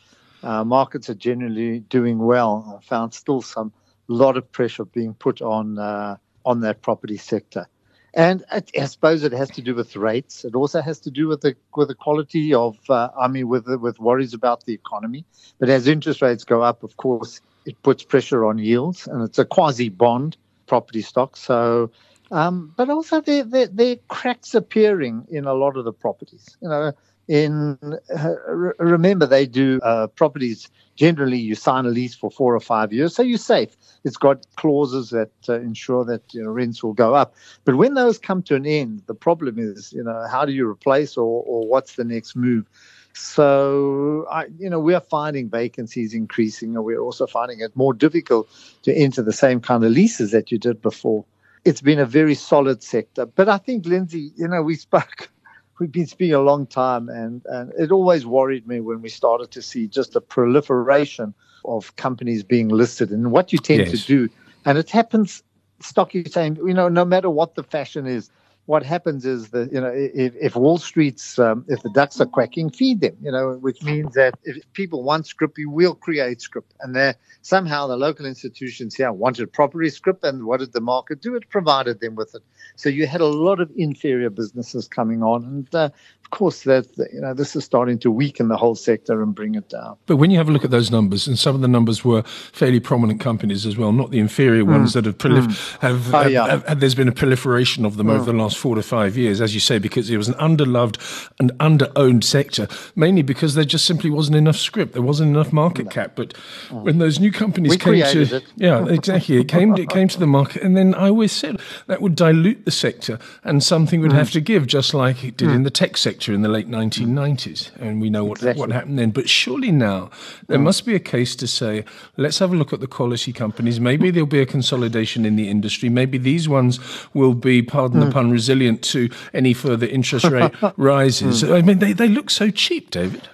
Uh, 0.42 0.62
markets 0.62 1.10
are 1.10 1.14
generally 1.14 1.80
doing 1.88 2.18
well. 2.18 2.78
I 2.78 2.84
found 2.84 3.12
still 3.12 3.42
some 3.42 3.72
lot 4.08 4.36
of 4.36 4.50
pressure 4.50 4.84
being 4.84 5.14
put 5.14 5.40
on 5.42 5.78
uh, 5.78 6.16
on 6.44 6.60
that 6.60 6.82
property 6.82 7.16
sector. 7.16 7.66
And 8.14 8.44
I 8.50 8.86
suppose 8.86 9.24
it 9.24 9.32
has 9.32 9.50
to 9.50 9.60
do 9.60 9.74
with 9.74 9.94
rates. 9.94 10.46
It 10.46 10.54
also 10.54 10.80
has 10.80 11.00
to 11.00 11.10
do 11.10 11.28
with 11.28 11.42
the 11.42 11.54
with 11.74 11.88
the 11.88 11.94
quality 11.94 12.54
of, 12.54 12.78
uh, 12.88 13.10
I 13.20 13.28
mean, 13.28 13.46
with 13.46 13.66
with 13.66 14.00
worries 14.00 14.32
about 14.32 14.64
the 14.64 14.72
economy. 14.72 15.26
But 15.58 15.68
as 15.68 15.86
interest 15.86 16.22
rates 16.22 16.42
go 16.42 16.62
up, 16.62 16.82
of 16.82 16.96
course, 16.96 17.42
it 17.66 17.82
puts 17.82 18.04
pressure 18.04 18.46
on 18.46 18.56
yields, 18.56 19.06
and 19.06 19.22
it's 19.22 19.38
a 19.38 19.44
quasi 19.44 19.90
bond 19.90 20.38
property 20.66 21.02
stock. 21.02 21.36
So, 21.36 21.90
um, 22.30 22.72
but 22.74 22.88
also 22.88 23.20
there, 23.20 23.44
there 23.44 23.66
there 23.66 23.96
cracks 24.08 24.54
appearing 24.54 25.26
in 25.28 25.44
a 25.44 25.52
lot 25.52 25.76
of 25.76 25.84
the 25.84 25.92
properties. 25.92 26.56
You 26.62 26.70
know, 26.70 26.92
in 27.28 27.78
uh, 28.16 28.34
remember 28.78 29.26
they 29.26 29.46
do 29.46 29.80
uh, 29.82 30.06
properties. 30.08 30.68
Generally 30.94 31.38
you 31.38 31.54
sign 31.54 31.84
a 31.84 31.90
lease 31.90 32.14
for 32.14 32.30
four 32.30 32.54
or 32.54 32.60
five 32.60 32.92
years 32.92 33.14
so 33.14 33.22
you're 33.22 33.38
safe. 33.38 33.76
It's 34.04 34.16
got 34.16 34.46
clauses 34.56 35.10
that 35.10 35.32
uh, 35.48 35.54
ensure 35.54 36.04
that 36.04 36.22
you 36.32 36.42
know, 36.42 36.50
rents 36.50 36.82
will 36.82 36.92
go 36.92 37.14
up. 37.14 37.34
But 37.64 37.76
when 37.76 37.94
those 37.94 38.18
come 38.18 38.42
to 38.44 38.54
an 38.54 38.66
end 38.66 39.02
the 39.06 39.14
problem 39.14 39.58
is 39.58 39.92
you 39.92 40.02
know 40.02 40.26
how 40.30 40.44
do 40.44 40.52
you 40.52 40.68
replace 40.68 41.16
or, 41.16 41.42
or 41.44 41.66
what's 41.66 41.96
the 41.96 42.04
next 42.04 42.36
move? 42.36 42.66
So 43.12 44.26
I, 44.30 44.46
you 44.58 44.70
know 44.70 44.78
we're 44.78 45.00
finding 45.00 45.48
vacancies 45.48 46.14
increasing 46.14 46.76
and 46.76 46.84
we're 46.84 47.00
also 47.00 47.26
finding 47.26 47.60
it 47.60 47.74
more 47.74 47.92
difficult 47.92 48.48
to 48.82 48.94
enter 48.94 49.22
the 49.22 49.32
same 49.32 49.60
kind 49.60 49.84
of 49.84 49.90
leases 49.90 50.30
that 50.30 50.52
you 50.52 50.58
did 50.58 50.80
before. 50.80 51.24
It's 51.64 51.80
been 51.80 51.98
a 51.98 52.06
very 52.06 52.36
solid 52.36 52.82
sector. 52.84 53.26
But 53.26 53.48
i 53.48 53.58
think 53.58 53.84
lindsay 53.84 54.30
you 54.36 54.46
know 54.46 54.62
we 54.62 54.76
spoke 54.76 55.30
we've 55.78 55.92
been 55.92 56.06
speaking 56.06 56.34
a 56.34 56.40
long 56.40 56.66
time, 56.66 57.08
and, 57.08 57.42
and 57.46 57.72
it 57.78 57.90
always 57.90 58.26
worried 58.26 58.66
me 58.66 58.80
when 58.80 59.02
we 59.02 59.08
started 59.08 59.50
to 59.52 59.62
see 59.62 59.86
just 59.86 60.16
a 60.16 60.20
proliferation 60.20 61.34
of 61.64 61.94
companies 61.96 62.42
being 62.42 62.68
listed. 62.68 63.10
And 63.10 63.30
what 63.30 63.52
you 63.52 63.58
tend 63.58 63.80
yes. 63.80 63.90
to 63.90 64.06
do, 64.06 64.28
and 64.64 64.78
it 64.78 64.90
happens, 64.90 65.42
stock 65.80 66.12
saying, 66.26 66.56
you 66.56 66.74
know, 66.74 66.88
no 66.88 67.04
matter 67.04 67.30
what 67.30 67.54
the 67.54 67.62
fashion 67.62 68.06
is, 68.06 68.30
what 68.66 68.82
happens 68.82 69.24
is 69.24 69.50
that 69.50 69.72
you 69.72 69.80
know 69.80 69.92
if, 69.94 70.34
if 70.40 70.56
Wall 70.56 70.78
Street's 70.78 71.38
um, 71.38 71.64
if 71.68 71.82
the 71.82 71.90
ducks 71.90 72.20
are 72.20 72.26
quacking, 72.26 72.70
feed 72.70 73.00
them. 73.00 73.16
You 73.22 73.30
know, 73.30 73.52
which 73.52 73.82
means 73.82 74.14
that 74.14 74.34
if 74.44 74.56
people 74.72 75.04
want 75.04 75.26
script, 75.26 75.56
we 75.56 75.66
will 75.66 75.94
create 75.94 76.40
script, 76.40 76.74
and 76.80 76.94
there 76.94 77.14
somehow 77.42 77.86
the 77.86 77.96
local 77.96 78.26
institutions 78.26 78.94
here 78.96 79.12
wanted 79.12 79.52
property 79.52 79.88
script, 79.88 80.24
and 80.24 80.44
what 80.44 80.60
did 80.60 80.72
the 80.72 80.80
market 80.80 81.22
do? 81.22 81.36
It 81.36 81.48
provided 81.48 82.00
them 82.00 82.16
with 82.16 82.34
it. 82.34 82.42
So 82.76 82.88
you 82.88 83.06
had 83.06 83.20
a 83.20 83.26
lot 83.26 83.60
of 83.60 83.70
inferior 83.76 84.30
businesses 84.30 84.86
coming 84.86 85.22
on, 85.22 85.44
and 85.44 85.74
uh, 85.74 85.90
of 86.26 86.30
course 86.30 86.64
that 86.64 86.86
you 87.12 87.20
know 87.20 87.32
this 87.34 87.54
is 87.54 87.64
starting 87.64 87.98
to 88.00 88.10
weaken 88.10 88.48
the 88.48 88.56
whole 88.56 88.74
sector 88.74 89.22
and 89.22 89.34
bring 89.34 89.54
it 89.54 89.68
down. 89.68 89.96
But 90.06 90.16
when 90.16 90.30
you 90.30 90.38
have 90.38 90.48
a 90.48 90.52
look 90.52 90.64
at 90.64 90.72
those 90.72 90.90
numbers, 90.90 91.28
and 91.28 91.38
some 91.38 91.54
of 91.54 91.60
the 91.60 91.68
numbers 91.68 92.04
were 92.04 92.22
fairly 92.52 92.80
prominent 92.80 93.20
companies 93.20 93.64
as 93.64 93.76
well, 93.76 93.92
not 93.92 94.10
the 94.10 94.18
inferior 94.18 94.64
mm. 94.64 94.72
ones 94.72 94.92
that 94.94 95.04
have, 95.04 95.18
prolif- 95.18 95.46
mm. 95.46 95.80
have, 95.80 96.14
oh, 96.14 96.22
have, 96.22 96.32
yeah. 96.32 96.62
have, 96.66 96.80
there's 96.80 96.96
been 96.96 97.08
a 97.08 97.12
proliferation 97.12 97.84
of 97.84 97.96
them 97.96 98.08
mm. 98.08 98.16
over 98.16 98.24
the 98.24 98.36
last 98.36 98.58
four 98.58 98.74
to 98.74 98.82
five 98.82 99.16
years, 99.16 99.40
as 99.40 99.54
you 99.54 99.60
say, 99.60 99.78
because 99.78 100.10
it 100.10 100.16
was 100.16 100.28
an 100.28 100.34
underloved 100.34 101.30
and 101.38 101.52
under-owned 101.60 102.24
sector, 102.24 102.66
mainly 102.94 103.22
because 103.22 103.54
there 103.54 103.64
just 103.64 103.84
simply 103.84 104.10
wasn't 104.10 104.36
enough 104.36 104.56
script, 104.56 104.92
there 104.92 105.02
wasn't 105.02 105.30
enough 105.30 105.52
market 105.52 105.90
cap. 105.90 106.12
But 106.16 106.34
mm. 106.68 106.82
when 106.82 106.98
those 106.98 107.20
new 107.20 107.32
companies 107.32 107.70
we 107.70 107.78
came 107.78 108.04
to, 108.04 108.36
it. 108.36 108.44
yeah, 108.56 108.84
exactly, 108.88 109.38
it 109.38 109.48
came 109.48 109.76
it 109.76 109.88
came 109.88 110.08
to 110.08 110.18
the 110.18 110.26
market, 110.26 110.62
and 110.62 110.76
then 110.76 110.94
I 110.94 111.08
always 111.08 111.32
said 111.32 111.60
that 111.86 112.02
would 112.02 112.16
dilute 112.16 112.65
the 112.66 112.70
sector, 112.72 113.18
and 113.44 113.62
something 113.62 114.00
would 114.00 114.10
mm. 114.10 114.16
have 114.16 114.32
to 114.32 114.40
give, 114.40 114.66
just 114.66 114.92
like 114.92 115.24
it 115.24 115.36
did 115.36 115.50
in 115.50 115.62
the 115.62 115.70
tech 115.70 115.96
sector 115.96 116.34
in 116.34 116.42
the 116.42 116.48
late 116.48 116.68
1990s, 116.68 117.74
and 117.76 118.00
we 118.00 118.10
know 118.10 118.24
what, 118.24 118.38
exactly. 118.38 118.60
what 118.60 118.72
happened 118.72 118.98
then. 118.98 119.12
But 119.12 119.28
surely 119.28 119.70
now 119.70 120.10
there 120.48 120.58
must 120.58 120.84
be 120.84 120.94
a 120.94 120.98
case 120.98 121.36
to 121.36 121.46
say, 121.46 121.84
let's 122.16 122.40
have 122.40 122.52
a 122.52 122.56
look 122.56 122.72
at 122.72 122.80
the 122.80 122.88
quality 122.88 123.32
companies. 123.32 123.78
Maybe 123.78 124.10
there'll 124.10 124.26
be 124.26 124.40
a 124.40 124.46
consolidation 124.46 125.24
in 125.24 125.36
the 125.36 125.48
industry. 125.48 125.88
Maybe 125.88 126.18
these 126.18 126.48
ones 126.48 126.80
will 127.14 127.34
be, 127.34 127.62
pardon 127.62 128.00
mm. 128.00 128.06
the 128.06 128.10
pun, 128.10 128.30
resilient 128.32 128.82
to 128.84 129.08
any 129.32 129.54
further 129.54 129.86
interest 129.86 130.26
rate 130.26 130.52
rises. 130.76 131.44
Mm. 131.44 131.54
I 131.54 131.62
mean, 131.62 131.78
they, 131.78 131.92
they 131.92 132.08
look 132.08 132.30
so 132.30 132.50
cheap, 132.50 132.90
David. 132.90 133.28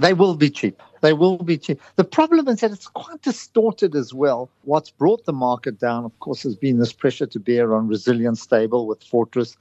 They 0.00 0.14
will 0.14 0.34
be 0.34 0.48
cheap. 0.48 0.82
They 1.06 1.12
will 1.12 1.38
be 1.38 1.56
cheap. 1.56 1.80
The 1.94 2.02
problem 2.02 2.48
is 2.48 2.58
that 2.62 2.72
it's 2.72 2.88
quite 2.88 3.22
distorted 3.22 3.94
as 3.94 4.12
well. 4.12 4.50
What's 4.64 4.90
brought 4.90 5.24
the 5.24 5.32
market 5.32 5.78
down, 5.78 6.04
of 6.04 6.18
course, 6.18 6.42
has 6.42 6.56
been 6.56 6.78
this 6.80 6.92
pressure 6.92 7.26
to 7.26 7.38
bear 7.38 7.76
on 7.76 7.86
resilient 7.86 8.38
stable 8.38 8.88
with 8.88 9.04
Fortress 9.04 9.56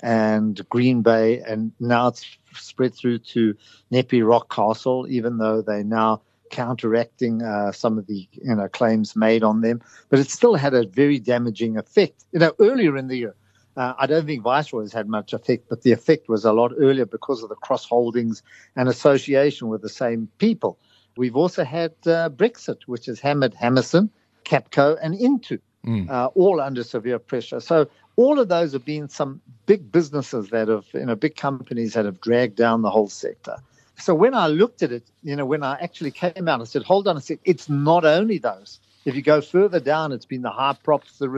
and 0.00 0.56
Greenbay, 0.68 1.42
and 1.50 1.72
now 1.80 2.08
it's 2.08 2.22
spread 2.52 2.94
through 2.94 3.20
to 3.32 3.54
NEPI 3.90 4.20
Rockcastle, 4.20 5.08
even 5.08 5.38
though 5.38 5.62
they're 5.62 5.84
now 5.84 6.20
counteracting 6.50 7.42
uh, 7.42 7.72
some 7.72 7.96
of 7.96 8.06
the 8.06 8.28
you 8.32 8.54
know 8.54 8.68
claims 8.68 9.16
made 9.16 9.42
on 9.42 9.62
them. 9.62 9.80
But 10.10 10.18
it 10.18 10.28
still 10.30 10.54
had 10.54 10.74
a 10.74 10.86
very 10.86 11.18
damaging 11.18 11.78
effect. 11.78 12.26
You 12.32 12.40
know, 12.40 12.52
earlier 12.58 12.94
in 12.98 13.08
the 13.08 13.16
year, 13.16 13.34
Uh, 13.76 13.94
I 14.02 14.06
don't 14.10 14.26
think 14.26 14.42
Viceroy's 14.42 14.92
had 14.92 15.08
much 15.08 15.32
effect, 15.32 15.62
but 15.70 15.82
the 15.82 15.92
effect 15.92 16.28
was 16.28 16.44
a 16.44 16.52
lot 16.52 16.72
earlier 16.76 17.06
because 17.06 17.42
of 17.42 17.48
the 17.48 17.60
cross 17.66 17.84
holdings 17.88 18.42
and 18.76 18.88
association 18.88 19.70
with 19.70 19.80
the 19.80 19.88
same 19.88 20.28
people. 20.38 20.72
We've 21.16 21.36
also 21.36 21.64
had 21.64 21.92
uh, 22.06 22.30
Brexit, 22.30 22.82
which 22.86 23.06
has 23.06 23.20
hammered 23.20 23.54
Hammerson, 23.54 24.10
Capco, 24.44 24.96
and 25.02 25.14
Intu, 25.14 25.58
mm. 25.86 26.08
uh, 26.08 26.26
all 26.34 26.60
under 26.60 26.82
severe 26.84 27.18
pressure. 27.18 27.60
So 27.60 27.88
all 28.16 28.38
of 28.38 28.48
those 28.48 28.72
have 28.72 28.84
been 28.84 29.08
some 29.08 29.40
big 29.66 29.90
businesses 29.90 30.50
that 30.50 30.68
have, 30.68 30.86
you 30.92 31.06
know, 31.06 31.14
big 31.14 31.36
companies 31.36 31.94
that 31.94 32.04
have 32.04 32.20
dragged 32.20 32.56
down 32.56 32.82
the 32.82 32.90
whole 32.90 33.08
sector. 33.08 33.56
So 33.96 34.14
when 34.14 34.34
I 34.34 34.46
looked 34.46 34.82
at 34.82 34.92
it, 34.92 35.04
you 35.22 35.36
know, 35.36 35.44
when 35.44 35.62
I 35.62 35.78
actually 35.80 36.10
came 36.10 36.48
out, 36.48 36.60
I 36.60 36.64
said, 36.64 36.82
hold 36.82 37.06
on, 37.06 37.16
I 37.16 37.20
said, 37.20 37.38
it's 37.44 37.68
not 37.68 38.04
only 38.04 38.38
those. 38.38 38.80
If 39.04 39.14
you 39.14 39.22
go 39.22 39.40
further 39.40 39.80
down, 39.80 40.12
it's 40.12 40.26
been 40.26 40.42
the 40.42 40.50
Hyprops, 40.50 41.18
the, 41.18 41.28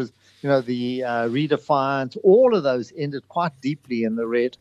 you 0.43 0.49
know, 0.49 0.61
the 0.61 1.05
uh, 1.05 1.29
Redefines, 1.29 2.17
all 2.23 2.55
of 2.57 2.63
those 2.63 2.93
ended 2.97 3.29
quite 3.29 3.61
deeply 3.61 4.05
in 4.05 4.17
the 4.17 4.27
red. 4.27 4.57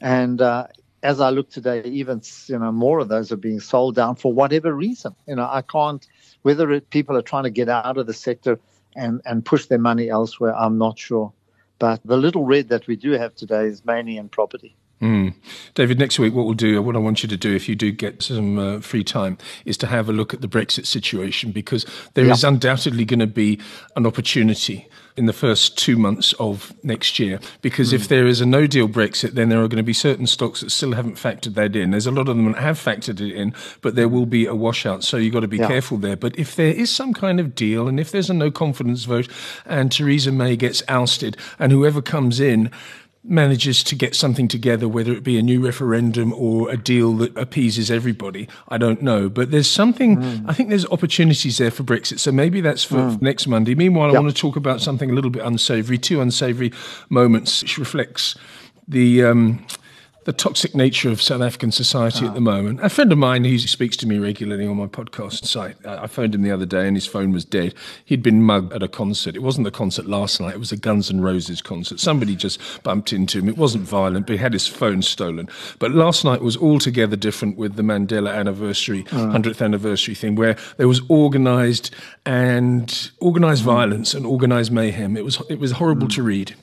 And 0.00 0.40
uh, 0.40 0.68
as 1.02 1.20
I 1.20 1.30
look 1.30 1.50
today, 1.50 1.82
even 1.84 2.22
you 2.46 2.58
know 2.58 2.72
more 2.72 2.98
of 2.98 3.08
those 3.08 3.30
are 3.32 3.36
being 3.36 3.60
sold 3.60 3.94
down 3.94 4.16
for 4.16 4.32
whatever 4.32 4.72
reason. 4.74 5.14
You 5.26 5.36
know, 5.36 5.48
I 5.50 5.62
can't 5.62 6.06
whether 6.42 6.70
it, 6.72 6.90
people 6.90 7.16
are 7.16 7.22
trying 7.22 7.44
to 7.44 7.50
get 7.50 7.68
out 7.68 7.98
of 7.98 8.06
the 8.06 8.14
sector 8.14 8.58
and 8.96 9.20
and 9.24 9.44
push 9.44 9.66
their 9.66 9.78
money 9.78 10.08
elsewhere. 10.08 10.54
I'm 10.56 10.78
not 10.78 10.98
sure, 10.98 11.32
but 11.78 12.00
the 12.04 12.16
little 12.16 12.44
red 12.44 12.68
that 12.68 12.86
we 12.86 12.96
do 12.96 13.12
have 13.12 13.34
today 13.34 13.66
is 13.66 13.84
mainly 13.84 14.16
in 14.16 14.28
property. 14.28 14.76
Mm. 15.00 15.34
David, 15.74 15.98
next 15.98 16.18
week, 16.18 16.34
what 16.34 16.46
we'll 16.46 16.54
do, 16.54 16.82
what 16.82 16.96
I 16.96 16.98
want 16.98 17.22
you 17.22 17.28
to 17.28 17.36
do, 17.36 17.54
if 17.54 17.68
you 17.68 17.76
do 17.76 17.92
get 17.92 18.22
some 18.22 18.58
uh, 18.58 18.80
free 18.80 19.04
time, 19.04 19.38
is 19.64 19.76
to 19.78 19.86
have 19.86 20.08
a 20.08 20.12
look 20.12 20.34
at 20.34 20.40
the 20.40 20.48
Brexit 20.48 20.86
situation 20.86 21.52
because 21.52 21.86
there 22.14 22.24
yep. 22.24 22.34
is 22.34 22.44
undoubtedly 22.44 23.04
going 23.04 23.20
to 23.20 23.26
be 23.26 23.60
an 23.94 24.06
opportunity 24.06 24.88
in 25.16 25.26
the 25.26 25.32
first 25.32 25.76
two 25.76 25.96
months 25.96 26.32
of 26.34 26.72
next 26.84 27.18
year. 27.18 27.40
Because 27.60 27.90
mm. 27.90 27.94
if 27.94 28.08
there 28.08 28.26
is 28.26 28.40
a 28.40 28.46
no 28.46 28.66
deal 28.66 28.88
Brexit, 28.88 29.32
then 29.32 29.48
there 29.48 29.62
are 29.62 29.68
going 29.68 29.78
to 29.78 29.82
be 29.82 29.92
certain 29.92 30.26
stocks 30.26 30.60
that 30.60 30.70
still 30.70 30.92
haven't 30.92 31.16
factored 31.16 31.54
that 31.54 31.76
in. 31.76 31.90
There's 31.90 32.06
a 32.06 32.12
lot 32.12 32.28
of 32.28 32.36
them 32.36 32.52
that 32.52 32.60
have 32.60 32.78
factored 32.78 33.20
it 33.20 33.34
in, 33.34 33.52
but 33.82 33.94
there 33.94 34.08
will 34.08 34.26
be 34.26 34.46
a 34.46 34.54
washout. 34.54 35.04
So 35.04 35.16
you've 35.16 35.34
got 35.34 35.40
to 35.40 35.48
be 35.48 35.58
yeah. 35.58 35.66
careful 35.68 35.98
there. 35.98 36.16
But 36.16 36.38
if 36.38 36.56
there 36.56 36.72
is 36.72 36.90
some 36.90 37.12
kind 37.12 37.38
of 37.40 37.54
deal 37.54 37.88
and 37.88 37.98
if 38.00 38.10
there's 38.10 38.30
a 38.30 38.34
no 38.34 38.50
confidence 38.50 39.04
vote 39.04 39.28
and 39.64 39.92
Theresa 39.92 40.32
May 40.32 40.56
gets 40.56 40.82
ousted 40.88 41.36
and 41.58 41.72
whoever 41.72 42.00
comes 42.00 42.40
in, 42.40 42.70
manages 43.24 43.82
to 43.84 43.94
get 43.94 44.14
something 44.14 44.48
together, 44.48 44.88
whether 44.88 45.12
it 45.12 45.22
be 45.22 45.38
a 45.38 45.42
new 45.42 45.64
referendum 45.64 46.32
or 46.32 46.70
a 46.70 46.76
deal 46.76 47.12
that 47.14 47.36
appeases 47.36 47.90
everybody, 47.90 48.48
I 48.68 48.78
don't 48.78 49.02
know. 49.02 49.28
But 49.28 49.50
there's 49.50 49.70
something, 49.70 50.16
mm. 50.16 50.44
I 50.48 50.52
think 50.52 50.68
there's 50.68 50.86
opportunities 50.86 51.58
there 51.58 51.70
for 51.70 51.82
Brexit. 51.82 52.20
So 52.20 52.32
maybe 52.32 52.60
that's 52.60 52.84
for 52.84 52.96
mm. 52.96 53.22
next 53.22 53.46
Monday. 53.46 53.74
Meanwhile, 53.74 54.08
yep. 54.08 54.16
I 54.16 54.20
want 54.20 54.34
to 54.34 54.40
talk 54.40 54.56
about 54.56 54.80
something 54.80 55.10
a 55.10 55.14
little 55.14 55.30
bit 55.30 55.44
unsavory, 55.44 55.98
two 55.98 56.20
unsavory 56.20 56.72
moments, 57.08 57.62
which 57.62 57.78
reflects 57.78 58.36
the. 58.86 59.24
Um, 59.24 59.66
the 60.28 60.32
toxic 60.34 60.74
nature 60.74 61.08
of 61.08 61.22
South 61.22 61.40
African 61.40 61.72
society 61.72 62.26
at 62.26 62.34
the 62.34 62.40
moment. 62.42 62.80
A 62.82 62.90
friend 62.90 63.10
of 63.10 63.16
mine 63.16 63.44
he 63.44 63.56
speaks 63.56 63.96
to 63.96 64.06
me 64.06 64.18
regularly 64.18 64.66
on 64.66 64.76
my 64.76 64.84
podcast 64.84 65.46
site, 65.46 65.74
I 65.86 66.06
phoned 66.06 66.34
him 66.34 66.42
the 66.42 66.50
other 66.50 66.66
day 66.66 66.86
and 66.86 66.94
his 66.94 67.06
phone 67.06 67.32
was 67.32 67.46
dead. 67.46 67.72
He'd 68.04 68.22
been 68.22 68.42
mugged 68.42 68.74
at 68.74 68.82
a 68.82 68.88
concert. 68.88 69.36
It 69.36 69.42
wasn't 69.42 69.64
the 69.64 69.70
concert 69.70 70.04
last 70.04 70.38
night, 70.38 70.52
it 70.52 70.58
was 70.58 70.70
a 70.70 70.76
Guns 70.76 71.10
N' 71.10 71.22
Roses 71.22 71.62
concert. 71.62 71.98
Somebody 71.98 72.36
just 72.36 72.60
bumped 72.82 73.10
into 73.10 73.38
him. 73.38 73.48
It 73.48 73.56
wasn't 73.56 73.84
violent, 73.84 74.26
but 74.26 74.34
he 74.34 74.38
had 74.38 74.52
his 74.52 74.66
phone 74.66 75.00
stolen. 75.00 75.48
But 75.78 75.92
last 75.92 76.26
night 76.26 76.42
was 76.42 76.58
altogether 76.58 77.16
different 77.16 77.56
with 77.56 77.76
the 77.76 77.82
Mandela 77.82 78.30
anniversary, 78.30 79.04
mm. 79.04 79.32
100th 79.32 79.64
anniversary 79.64 80.14
thing, 80.14 80.34
where 80.34 80.58
there 80.76 80.88
was 80.88 81.00
organized 81.08 81.90
and 82.26 83.10
organized 83.20 83.62
mm. 83.62 83.66
violence 83.66 84.12
and 84.12 84.26
organized 84.26 84.72
mayhem. 84.72 85.16
It 85.16 85.24
was, 85.24 85.40
it 85.48 85.58
was 85.58 85.72
horrible 85.72 86.06
mm. 86.06 86.14
to 86.16 86.22
read. 86.22 86.54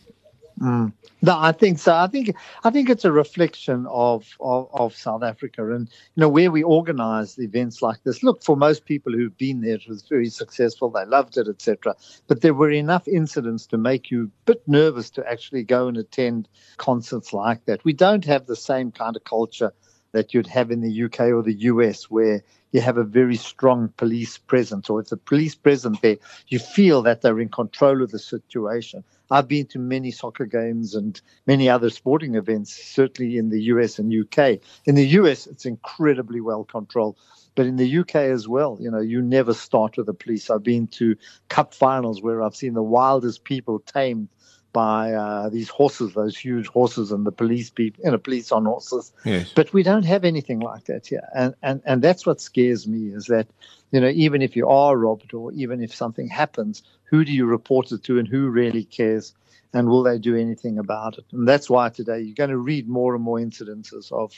Mm. 0.61 0.93
No, 1.21 1.37
I 1.37 1.51
think 1.51 1.79
so. 1.79 1.93
I 1.93 2.07
think 2.07 2.33
I 2.63 2.69
think 2.69 2.89
it's 2.89 3.03
a 3.03 3.11
reflection 3.11 3.85
of, 3.89 4.25
of, 4.39 4.69
of 4.73 4.95
South 4.95 5.21
Africa 5.21 5.69
and 5.73 5.89
you 5.89 6.21
know 6.21 6.29
where 6.29 6.49
we 6.49 6.63
organise 6.63 7.37
events 7.39 7.81
like 7.81 8.01
this. 8.03 8.23
Look, 8.23 8.41
for 8.41 8.55
most 8.55 8.85
people 8.85 9.11
who've 9.11 9.37
been 9.37 9.61
there, 9.61 9.75
it 9.75 9.87
was 9.87 10.03
very 10.03 10.29
successful. 10.29 10.89
They 10.89 11.05
loved 11.05 11.37
it, 11.37 11.49
etc. 11.49 11.95
But 12.27 12.41
there 12.41 12.53
were 12.53 12.71
enough 12.71 13.07
incidents 13.07 13.65
to 13.67 13.77
make 13.77 14.09
you 14.09 14.23
a 14.23 14.45
bit 14.45 14.61
nervous 14.65 15.09
to 15.11 15.29
actually 15.29 15.63
go 15.63 15.87
and 15.89 15.97
attend 15.97 16.47
concerts 16.77 17.33
like 17.33 17.65
that. 17.65 17.83
We 17.83 17.93
don't 17.93 18.23
have 18.23 18.45
the 18.45 18.55
same 18.55 18.91
kind 18.91 19.17
of 19.17 19.25
culture 19.25 19.73
that 20.15 20.33
you'd 20.33 20.47
have 20.47 20.71
in 20.71 20.79
the 20.79 21.03
UK 21.03 21.19
or 21.19 21.43
the 21.43 21.59
US, 21.71 22.09
where 22.09 22.41
you 22.71 22.81
have 22.81 22.97
a 22.97 23.03
very 23.03 23.35
strong 23.35 23.89
police 23.97 24.37
presence, 24.37 24.89
or 24.89 25.01
if 25.01 25.09
the 25.09 25.17
police 25.17 25.55
present 25.55 26.01
there, 26.01 26.17
you 26.47 26.57
feel 26.57 27.01
that 27.03 27.21
they're 27.21 27.39
in 27.39 27.49
control 27.49 28.01
of 28.01 28.11
the 28.11 28.19
situation. 28.19 29.03
I've 29.29 29.47
been 29.47 29.65
to 29.67 29.79
many 29.79 30.11
soccer 30.11 30.45
games 30.45 30.95
and 30.95 31.19
many 31.47 31.69
other 31.69 31.89
sporting 31.89 32.35
events, 32.35 32.73
certainly 32.73 33.37
in 33.37 33.49
the 33.49 33.63
US 33.73 33.99
and 33.99 34.13
UK. 34.13 34.59
In 34.85 34.95
the 34.95 35.07
US, 35.19 35.47
it's 35.47 35.65
incredibly 35.65 36.41
well 36.41 36.63
controlled. 36.63 37.17
But 37.55 37.65
in 37.65 37.77
the 37.77 37.99
UK 37.99 38.15
as 38.15 38.47
well, 38.47 38.77
you 38.79 38.91
know, 38.91 38.99
you 38.99 39.21
never 39.21 39.53
start 39.53 39.97
with 39.97 40.05
the 40.05 40.13
police. 40.13 40.49
I've 40.49 40.63
been 40.63 40.87
to 40.87 41.15
cup 41.49 41.73
finals 41.73 42.21
where 42.21 42.41
I've 42.41 42.55
seen 42.55 42.73
the 42.73 42.83
wildest 42.83 43.43
people 43.43 43.79
tamed 43.79 44.27
by 44.75 45.13
uh, 45.13 45.47
these 45.47 45.69
horses, 45.69 46.13
those 46.13 46.37
huge 46.37 46.67
horses, 46.67 47.13
and 47.13 47.25
the 47.25 47.31
police 47.31 47.69
people, 47.69 48.03
you 48.03 48.11
know, 48.11 48.17
police 48.17 48.51
on 48.51 48.65
horses. 48.65 49.13
Yes. 49.23 49.49
But 49.55 49.71
we 49.71 49.83
don't 49.83 50.03
have 50.03 50.25
anything 50.25 50.59
like 50.59 50.83
that 50.85 51.07
here, 51.07 51.25
and 51.33 51.55
and 51.63 51.81
and 51.85 52.01
that's 52.01 52.25
what 52.25 52.41
scares 52.41 52.85
me 52.85 53.15
is 53.15 53.27
that, 53.27 53.47
you 53.91 54.01
know, 54.01 54.09
even 54.09 54.41
if 54.41 54.53
you 54.57 54.67
are 54.67 54.97
robbed 54.97 55.33
or 55.33 55.53
even 55.53 55.81
if 55.81 55.95
something 55.95 56.27
happens, 56.27 56.83
who 57.05 57.23
do 57.23 57.31
you 57.31 57.45
report 57.45 57.93
it 57.93 58.03
to, 58.03 58.19
and 58.19 58.27
who 58.27 58.49
really 58.49 58.83
cares, 58.83 59.33
and 59.73 59.87
will 59.87 60.03
they 60.03 60.19
do 60.19 60.35
anything 60.35 60.77
about 60.77 61.17
it? 61.17 61.25
And 61.31 61.47
that's 61.47 61.69
why 61.69 61.87
today 61.87 62.19
you're 62.19 62.35
going 62.35 62.49
to 62.49 62.57
read 62.57 62.89
more 62.89 63.15
and 63.15 63.23
more 63.23 63.39
incidences 63.39 64.11
of 64.11 64.33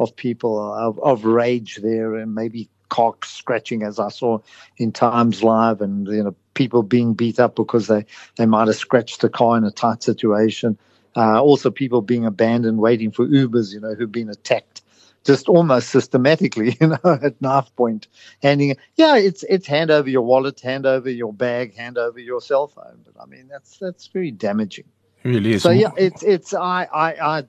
of 0.00 0.16
people 0.16 0.58
of, 0.74 0.98
of 0.98 1.24
rage 1.24 1.76
there, 1.76 2.16
and 2.16 2.34
maybe 2.34 2.68
cock 2.88 3.24
scratching 3.24 3.84
as 3.84 4.00
I 4.00 4.08
saw 4.08 4.40
in 4.78 4.90
Times 4.90 5.44
Live, 5.44 5.80
and 5.80 6.08
you 6.08 6.24
know 6.24 6.34
people 6.56 6.82
being 6.82 7.14
beat 7.14 7.38
up 7.38 7.54
because 7.54 7.86
they, 7.86 8.04
they 8.36 8.46
might 8.46 8.66
have 8.66 8.76
scratched 8.76 9.20
the 9.20 9.28
car 9.28 9.56
in 9.56 9.62
a 9.62 9.70
tight 9.70 10.02
situation. 10.02 10.76
Uh, 11.14 11.40
also, 11.40 11.70
people 11.70 12.02
being 12.02 12.26
abandoned, 12.26 12.78
waiting 12.78 13.12
for 13.12 13.24
Ubers, 13.26 13.72
you 13.72 13.80
know, 13.80 13.94
who've 13.94 14.10
been 14.10 14.28
attacked 14.28 14.82
just 15.24 15.48
almost 15.48 15.90
systematically, 15.90 16.76
you 16.80 16.88
know, 16.88 17.18
at 17.22 17.40
knife 17.42 17.74
point, 17.76 18.06
handing. 18.42 18.76
Yeah, 18.96 19.16
it's 19.16 19.42
it's 19.44 19.66
hand 19.66 19.90
over 19.90 20.08
your 20.08 20.22
wallet, 20.22 20.60
hand 20.60 20.86
over 20.86 21.10
your 21.10 21.32
bag, 21.32 21.74
hand 21.74 21.98
over 21.98 22.18
your 22.18 22.40
cell 22.40 22.68
phone. 22.68 23.04
But 23.04 23.20
I 23.22 23.26
mean, 23.26 23.48
that's 23.48 23.78
that's 23.78 24.06
very 24.08 24.30
damaging. 24.30 24.86
It 25.24 25.28
really 25.28 25.52
is. 25.54 25.62
So 25.62 25.70
yeah, 25.70 25.90
it's 25.96 26.22
it's 26.22 26.54
I 26.54 26.88
I 26.92 27.38
I 27.38 27.44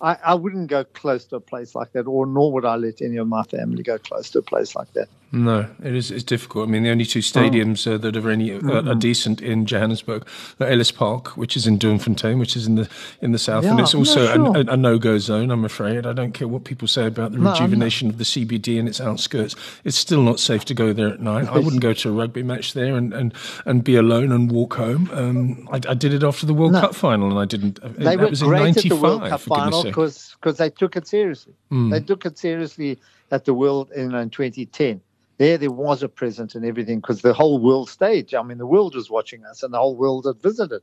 I, 0.00 0.16
I 0.24 0.34
wouldn't 0.34 0.68
go 0.68 0.84
close 0.84 1.24
to 1.26 1.36
a 1.36 1.40
place 1.40 1.74
like 1.74 1.92
that, 1.92 2.06
or 2.06 2.26
nor 2.26 2.52
would 2.52 2.64
I 2.64 2.76
let 2.76 3.02
any 3.02 3.16
of 3.16 3.28
my 3.28 3.42
family 3.42 3.82
go 3.82 3.98
close 3.98 4.30
to 4.30 4.38
a 4.38 4.42
place 4.42 4.74
like 4.74 4.92
that. 4.94 5.08
No, 5.30 5.68
it 5.82 5.94
is. 5.94 6.10
It's 6.10 6.24
difficult. 6.24 6.68
I 6.68 6.70
mean, 6.70 6.84
the 6.84 6.90
only 6.90 7.04
two 7.04 7.18
stadiums 7.18 7.86
oh. 7.86 7.94
uh, 7.94 7.98
that 7.98 8.16
are 8.16 8.30
any 8.30 8.52
uh, 8.52 8.60
mm-hmm. 8.60 8.88
are 8.88 8.94
decent 8.94 9.42
in 9.42 9.66
Johannesburg 9.66 10.26
are 10.58 10.66
Ellis 10.66 10.90
Park, 10.90 11.36
which 11.36 11.54
is 11.54 11.66
in 11.66 11.78
Doornfontein, 11.78 12.38
which 12.38 12.56
is 12.56 12.66
in 12.66 12.76
the 12.76 12.88
in 13.20 13.32
the 13.32 13.38
south, 13.38 13.64
yeah, 13.64 13.72
and 13.72 13.80
it's 13.80 13.94
also 13.94 14.24
no, 14.38 14.54
sure. 14.54 14.62
a, 14.62 14.72
a, 14.72 14.76
no-go 14.76 15.18
zone. 15.18 15.50
I'm 15.50 15.66
afraid. 15.66 16.06
I 16.06 16.14
don't 16.14 16.32
care 16.32 16.48
what 16.48 16.64
people 16.64 16.88
say 16.88 17.06
about 17.06 17.32
the 17.32 17.38
no, 17.38 17.50
rejuvenation 17.50 18.08
of 18.08 18.16
the 18.16 18.24
CBD 18.24 18.78
and 18.78 18.88
its 18.88 19.02
outskirts. 19.02 19.54
It's 19.84 19.98
still 19.98 20.22
not 20.22 20.40
safe 20.40 20.64
to 20.66 20.74
go 20.74 20.94
there 20.94 21.08
at 21.08 21.20
night. 21.20 21.46
I 21.48 21.58
wouldn't 21.58 21.82
go 21.82 21.92
to 21.92 22.08
a 22.08 22.12
rugby 22.12 22.42
match 22.42 22.72
there 22.72 22.96
and, 22.96 23.12
and, 23.12 23.34
and 23.66 23.84
be 23.84 23.96
alone 23.96 24.32
and 24.32 24.50
walk 24.50 24.74
home. 24.74 25.10
Um, 25.12 25.68
I, 25.70 25.76
I, 25.90 25.94
did 25.94 26.14
it 26.14 26.22
after 26.22 26.46
the 26.46 26.54
World 26.54 26.72
no. 26.72 26.80
Cup 26.80 26.94
final, 26.94 27.28
and 27.30 27.38
I 27.38 27.44
didn't. 27.44 27.82
Uh, 27.82 27.88
they 27.98 28.16
were 28.16 28.28
was 28.28 28.42
great 28.42 28.60
in 28.60 28.74
95, 28.74 28.84
at 28.84 28.88
the 28.88 29.02
World 29.02 29.28
Cup 29.28 29.40
final 29.42 29.82
because 29.82 30.56
they 30.56 30.70
took 30.70 30.96
it 30.96 31.06
seriously. 31.06 31.52
Mm. 31.70 31.90
They 31.90 32.00
took 32.00 32.24
it 32.24 32.38
seriously 32.38 32.98
at 33.30 33.44
the 33.44 33.52
World 33.52 33.90
in, 33.90 34.14
in 34.14 34.30
2010 34.30 35.02
there 35.38 35.58
there 35.58 35.70
was 35.70 36.02
a 36.02 36.08
present 36.08 36.54
and 36.54 36.64
everything 36.64 37.00
because 37.00 37.22
the 37.22 37.32
whole 37.32 37.58
world 37.58 37.88
stage 37.88 38.34
i 38.34 38.42
mean 38.42 38.58
the 38.58 38.66
world 38.66 38.94
was 38.94 39.10
watching 39.10 39.44
us 39.46 39.62
and 39.62 39.72
the 39.72 39.78
whole 39.78 39.96
world 39.96 40.26
had 40.26 40.40
visited. 40.42 40.82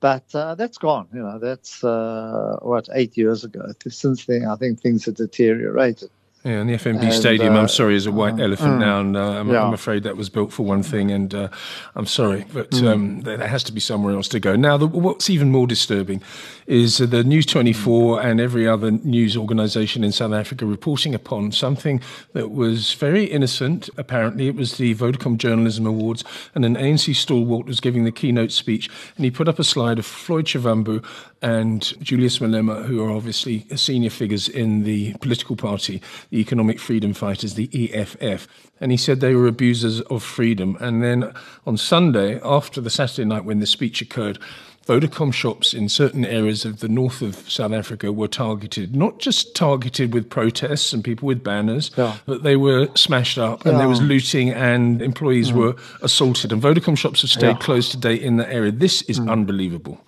But 0.00 0.34
uh, 0.34 0.54
that's 0.54 0.78
gone 0.78 1.08
you 1.12 1.20
know 1.22 1.38
that's 1.38 1.82
uh, 1.82 2.58
what 2.60 2.88
eight 2.94 3.16
years 3.16 3.42
ago. 3.44 3.72
Since 3.88 4.26
then 4.26 4.46
i 4.46 4.56
think 4.56 4.80
things 4.80 5.06
have 5.06 5.16
deteriorated 5.16 6.10
yeah, 6.44 6.60
and 6.60 6.68
the 6.68 6.74
FNB 6.74 7.02
and, 7.02 7.12
Stadium, 7.14 7.54
uh, 7.54 7.60
I'm 7.60 7.68
sorry, 7.68 7.96
is 7.96 8.04
a 8.04 8.12
white 8.12 8.34
uh, 8.34 8.44
elephant 8.44 8.74
mm, 8.74 8.80
now, 8.80 9.00
and 9.00 9.16
uh, 9.16 9.40
I'm, 9.40 9.50
yeah. 9.50 9.64
I'm, 9.64 9.72
afraid 9.72 10.02
that 10.02 10.18
was 10.18 10.28
built 10.28 10.52
for 10.52 10.62
one 10.62 10.82
thing, 10.82 11.10
and 11.10 11.34
uh, 11.34 11.48
I'm 11.94 12.04
sorry, 12.04 12.44
but 12.52 12.70
mm. 12.70 12.86
um, 12.86 13.20
there, 13.22 13.38
there, 13.38 13.48
has 13.48 13.64
to 13.64 13.72
be 13.72 13.80
somewhere 13.80 14.14
else 14.14 14.28
to 14.28 14.40
go. 14.40 14.54
Now, 14.54 14.76
the, 14.76 14.86
what's 14.86 15.30
even 15.30 15.50
more 15.50 15.66
disturbing 15.66 16.20
is 16.66 16.98
the 16.98 17.24
News 17.24 17.46
24 17.46 18.20
and 18.20 18.42
every 18.42 18.68
other 18.68 18.90
news 18.90 19.38
organisation 19.38 20.04
in 20.04 20.12
South 20.12 20.34
Africa 20.34 20.66
reporting 20.66 21.14
upon 21.14 21.50
something 21.50 22.02
that 22.34 22.50
was 22.50 22.92
very 22.92 23.24
innocent. 23.24 23.88
Apparently, 23.96 24.46
it 24.46 24.54
was 24.54 24.76
the 24.76 24.94
Vodacom 24.96 25.38
Journalism 25.38 25.86
Awards, 25.86 26.24
and 26.54 26.66
an 26.66 26.76
ANC 26.76 27.16
stalwart 27.16 27.64
was 27.64 27.80
giving 27.80 28.04
the 28.04 28.12
keynote 28.12 28.52
speech, 28.52 28.90
and 29.16 29.24
he 29.24 29.30
put 29.30 29.48
up 29.48 29.58
a 29.58 29.64
slide 29.64 29.98
of 29.98 30.04
Floyd 30.04 30.44
Shivambu 30.44 31.02
and 31.44 31.92
Julius 32.02 32.38
Malema, 32.38 32.86
who 32.86 33.04
are 33.04 33.10
obviously 33.10 33.66
senior 33.76 34.08
figures 34.08 34.48
in 34.48 34.82
the 34.82 35.12
political 35.20 35.56
party, 35.56 36.00
the 36.30 36.38
Economic 36.40 36.80
Freedom 36.80 37.12
Fighters, 37.12 37.52
the 37.52 37.68
EFF. 37.92 38.48
And 38.80 38.90
he 38.90 38.96
said 38.96 39.20
they 39.20 39.34
were 39.34 39.46
abusers 39.46 40.00
of 40.00 40.22
freedom. 40.22 40.78
And 40.80 41.02
then 41.04 41.34
on 41.66 41.76
Sunday, 41.76 42.40
after 42.42 42.80
the 42.80 42.88
Saturday 42.88 43.26
night 43.26 43.44
when 43.44 43.60
the 43.60 43.66
speech 43.66 44.00
occurred, 44.00 44.38
Vodacom 44.86 45.34
shops 45.34 45.74
in 45.74 45.90
certain 45.90 46.24
areas 46.24 46.64
of 46.64 46.80
the 46.80 46.88
north 46.88 47.20
of 47.20 47.36
South 47.50 47.72
Africa 47.72 48.10
were 48.10 48.28
targeted, 48.28 48.96
not 48.96 49.18
just 49.18 49.54
targeted 49.54 50.14
with 50.14 50.30
protests 50.30 50.94
and 50.94 51.04
people 51.04 51.26
with 51.26 51.44
banners, 51.44 51.90
yeah. 51.96 52.16
but 52.24 52.42
they 52.42 52.56
were 52.56 52.88
smashed 52.94 53.36
up 53.36 53.66
and 53.66 53.72
yeah. 53.72 53.78
there 53.80 53.88
was 53.88 54.00
looting 54.00 54.48
and 54.48 55.02
employees 55.02 55.52
mm. 55.52 55.56
were 55.56 55.76
assaulted. 56.00 56.52
And 56.52 56.62
Vodacom 56.62 56.96
shops 56.96 57.20
have 57.20 57.30
stayed 57.30 57.48
yeah. 57.48 57.58
closed 57.58 57.90
today 57.90 58.14
in 58.14 58.38
that 58.38 58.50
area. 58.50 58.72
This 58.72 59.02
is 59.02 59.20
mm. 59.20 59.30
unbelievable. 59.30 60.00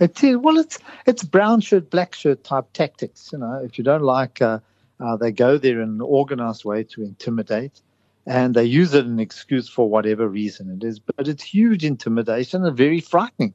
It 0.00 0.24
is 0.24 0.38
well, 0.38 0.56
it's 0.58 0.78
it's 1.06 1.22
brown 1.22 1.60
shirt, 1.60 1.90
black 1.90 2.14
shirt 2.14 2.42
type 2.42 2.72
tactics. 2.72 3.30
You 3.32 3.38
know, 3.38 3.60
if 3.62 3.76
you 3.76 3.84
don't 3.84 4.02
like, 4.02 4.40
uh, 4.40 4.60
uh, 4.98 5.16
they 5.16 5.30
go 5.30 5.58
there 5.58 5.82
in 5.82 5.90
an 5.90 6.00
organized 6.00 6.64
way 6.64 6.84
to 6.84 7.02
intimidate, 7.02 7.82
and 8.26 8.54
they 8.54 8.64
use 8.64 8.94
it 8.94 9.04
an 9.04 9.20
excuse 9.20 9.68
for 9.68 9.90
whatever 9.90 10.26
reason 10.26 10.70
it 10.70 10.84
is. 10.84 10.98
But 10.98 11.28
it's 11.28 11.42
huge 11.44 11.84
intimidation 11.84 12.64
and 12.64 12.74
very 12.76 13.00
frightening. 13.00 13.52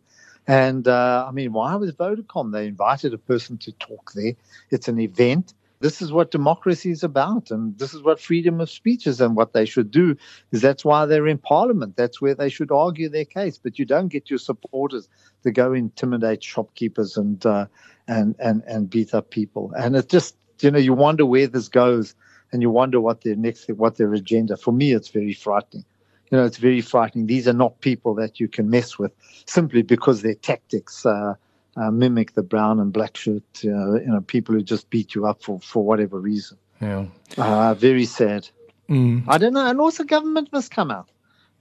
And 0.48 0.88
uh, 0.88 1.26
I 1.28 1.32
mean, 1.32 1.52
why 1.52 1.76
was 1.76 1.92
Vodacom? 1.94 2.52
They 2.52 2.68
invited 2.68 3.16
a 3.16 3.18
person 3.18 3.58
to 3.60 3.72
talk 3.74 4.12
there. 4.14 4.34
It's 4.70 4.88
an 4.88 5.00
event 5.00 5.56
this 5.80 6.02
is 6.02 6.12
what 6.12 6.32
democracy 6.32 6.92
is 6.92 7.04
about, 7.04 7.52
and 7.52 7.78
this 7.78 7.94
is 7.94 8.02
what 8.02 8.20
freedom 8.20 8.62
of 8.62 8.70
speech 8.70 9.08
is, 9.08 9.20
and 9.20 9.36
what 9.36 9.54
they 9.54 9.66
should 9.66 9.92
do 9.92 10.16
is 10.52 10.62
that's 10.62 10.86
why 10.86 11.06
they're 11.06 11.28
in 11.28 11.38
parliament. 11.38 11.96
That's 11.96 12.22
where 12.22 12.36
they 12.36 12.50
should 12.50 12.72
argue 12.72 13.10
their 13.10 13.26
case. 13.26 13.58
But 13.58 13.78
you 13.78 13.86
don't 13.86 14.08
get 14.08 14.30
your 14.30 14.40
supporters 14.40 15.10
to 15.44 15.52
go 15.52 15.74
intimidate 15.74 16.44
shopkeepers 16.44 17.18
and 17.18 17.46
uh, 17.46 17.66
and 18.08 18.36
and 18.40 18.64
and 18.68 18.90
beat 18.90 19.14
up 19.14 19.30
people. 19.30 19.72
And 19.78 19.96
it 19.96 20.10
just 20.10 20.36
you 20.62 20.72
know 20.72 20.80
you 20.80 20.94
wonder 20.94 21.26
where 21.26 21.48
this 21.48 21.68
goes, 21.68 22.16
and 22.52 22.62
you 22.62 22.70
wonder 22.70 23.02
what 23.02 23.22
their 23.22 23.36
next 23.36 23.70
what 23.70 23.98
their 23.98 24.14
agenda. 24.14 24.58
For 24.58 24.72
me, 24.72 24.94
it's 24.94 25.10
very 25.10 25.34
frightening. 25.34 25.86
You 26.32 26.38
know, 26.40 26.46
it's 26.46 26.58
very 26.58 26.82
frightening. 26.82 27.28
These 27.28 27.48
are 27.48 27.54
not 27.54 27.82
people 27.82 28.16
that 28.16 28.40
you 28.40 28.48
can 28.48 28.70
mess 28.70 28.98
with 28.98 29.12
simply 29.46 29.82
because 29.82 30.22
their 30.22 30.36
tactics. 30.36 31.06
Uh, 31.06 31.36
uh, 31.76 31.92
mimic 31.92 32.34
the 32.34 32.44
brown 32.44 32.80
and 32.80 32.94
black 32.94 33.18
shirt, 33.18 33.44
uh, 33.66 33.94
you 33.96 34.08
know, 34.08 34.22
people 34.22 34.56
who 34.56 34.62
just 34.62 34.90
beat 34.90 35.16
you 35.16 35.26
up 35.26 35.44
for, 35.44 35.60
for 35.60 35.84
whatever 35.84 36.20
reason. 36.20 36.58
Yeah. 36.82 37.06
Uh, 37.38 37.74
very 37.74 38.06
sad. 38.06 38.48
Mm. 38.90 39.24
I 39.28 39.38
don't 39.38 39.54
know. 39.54 39.66
And 39.66 39.80
also 39.80 40.04
government 40.04 40.50
must 40.52 40.72
come 40.72 40.92
out. 40.92 41.10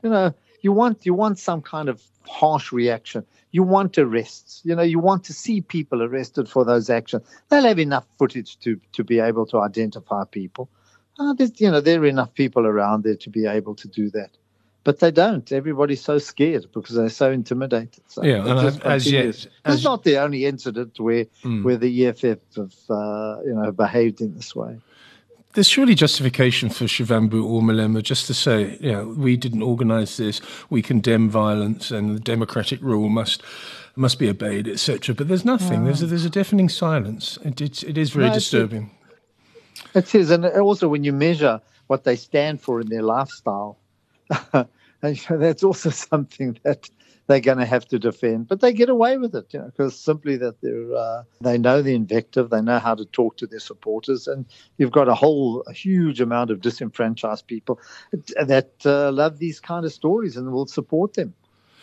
You 0.02 0.10
know, 0.10 0.34
you 0.60 0.72
want 0.72 1.06
you 1.06 1.14
want 1.14 1.38
some 1.38 1.62
kind 1.62 1.88
of 1.88 2.02
harsh 2.28 2.72
reaction. 2.72 3.24
You 3.52 3.62
want 3.62 3.96
arrests. 3.96 4.60
You 4.64 4.74
know, 4.74 4.82
you 4.82 4.98
want 4.98 5.24
to 5.24 5.32
see 5.32 5.60
people 5.60 6.02
arrested 6.02 6.48
for 6.48 6.64
those 6.64 6.90
actions. 6.90 7.22
They'll 7.48 7.64
have 7.64 7.78
enough 7.78 8.06
footage 8.18 8.58
to 8.60 8.78
to 8.92 9.04
be 9.04 9.20
able 9.20 9.46
to 9.46 9.60
identify 9.60 10.24
people. 10.24 10.68
Uh, 11.18 11.34
you 11.56 11.70
know, 11.70 11.80
there 11.80 12.00
are 12.00 12.06
enough 12.06 12.34
people 12.34 12.66
around 12.66 13.04
there 13.04 13.16
to 13.16 13.30
be 13.30 13.46
able 13.46 13.74
to 13.76 13.88
do 13.88 14.10
that 14.10 14.30
but 14.84 15.00
they 15.00 15.10
don't. 15.10 15.50
Everybody's 15.50 16.02
so 16.02 16.18
scared 16.18 16.66
because 16.72 16.94
they're 16.94 17.08
so 17.08 17.32
intimidated. 17.32 18.02
So 18.08 18.22
yeah, 18.22 18.46
and 18.46 18.82
as 18.84 19.10
yet, 19.10 19.26
as 19.26 19.48
it's 19.64 19.84
not 19.84 20.04
the 20.04 20.18
only 20.18 20.44
incident 20.44 21.00
where 21.00 21.24
mm. 21.42 21.64
where 21.64 21.78
the 21.78 22.06
EFF 22.06 22.38
have 22.56 22.74
uh, 22.90 23.40
you 23.44 23.54
know 23.54 23.72
behaved 23.72 24.20
in 24.20 24.34
this 24.34 24.54
way. 24.54 24.78
There's 25.54 25.68
surely 25.68 25.94
justification 25.94 26.68
for 26.68 26.84
Shivambu 26.84 27.44
or 27.44 27.62
Malema 27.62 28.02
just 28.02 28.26
to 28.26 28.34
say, 28.34 28.76
you 28.80 28.90
know, 28.90 29.14
we 29.16 29.36
didn't 29.36 29.62
organise 29.62 30.16
this, 30.16 30.40
we 30.68 30.82
condemn 30.82 31.30
violence, 31.30 31.92
and 31.92 32.16
the 32.16 32.20
democratic 32.20 32.80
rule 32.82 33.08
must 33.08 33.42
must 33.96 34.18
be 34.18 34.28
obeyed, 34.28 34.68
etc. 34.68 35.14
But 35.14 35.28
there's 35.28 35.44
nothing. 35.44 35.84
There's 35.84 36.02
a, 36.02 36.06
there's 36.06 36.24
a 36.24 36.30
deafening 36.30 36.68
silence. 36.68 37.38
It, 37.42 37.60
it, 37.60 37.82
it 37.84 37.96
is 37.96 38.10
very 38.10 38.28
no, 38.28 38.34
disturbing. 38.34 38.90
It 39.94 40.14
is, 40.14 40.30
and 40.30 40.44
also 40.44 40.88
when 40.88 41.04
you 41.04 41.12
measure 41.12 41.60
what 41.86 42.04
they 42.04 42.16
stand 42.16 42.60
for 42.60 42.80
in 42.80 42.88
their 42.88 43.02
lifestyle 43.02 43.78
and 45.02 45.18
that's 45.28 45.62
also 45.62 45.90
something 46.10 46.58
that 46.62 46.88
they're 47.26 47.40
going 47.40 47.58
to 47.58 47.66
have 47.66 47.86
to 47.88 47.98
defend. 47.98 48.48
But 48.48 48.60
they 48.60 48.72
get 48.72 48.88
away 48.88 49.16
with 49.16 49.34
it, 49.34 49.46
you 49.52 49.58
know, 49.58 49.66
because 49.66 49.98
simply 49.98 50.36
that 50.36 50.60
they're 50.60 50.94
uh, 50.94 51.22
they 51.40 51.58
know 51.58 51.82
the 51.82 51.94
invective, 51.94 52.50
they 52.50 52.60
know 52.60 52.78
how 52.78 52.94
to 52.94 53.04
talk 53.06 53.36
to 53.38 53.46
their 53.46 53.60
supporters, 53.60 54.26
and 54.26 54.44
you've 54.78 54.92
got 54.92 55.08
a 55.08 55.14
whole 55.14 55.62
a 55.66 55.72
huge 55.72 56.20
amount 56.20 56.50
of 56.50 56.60
disenfranchised 56.60 57.46
people 57.46 57.80
that 58.12 58.72
uh, 58.84 59.10
love 59.12 59.38
these 59.38 59.60
kind 59.60 59.84
of 59.84 59.92
stories 59.92 60.36
and 60.36 60.52
will 60.52 60.66
support 60.66 61.14
them. 61.14 61.34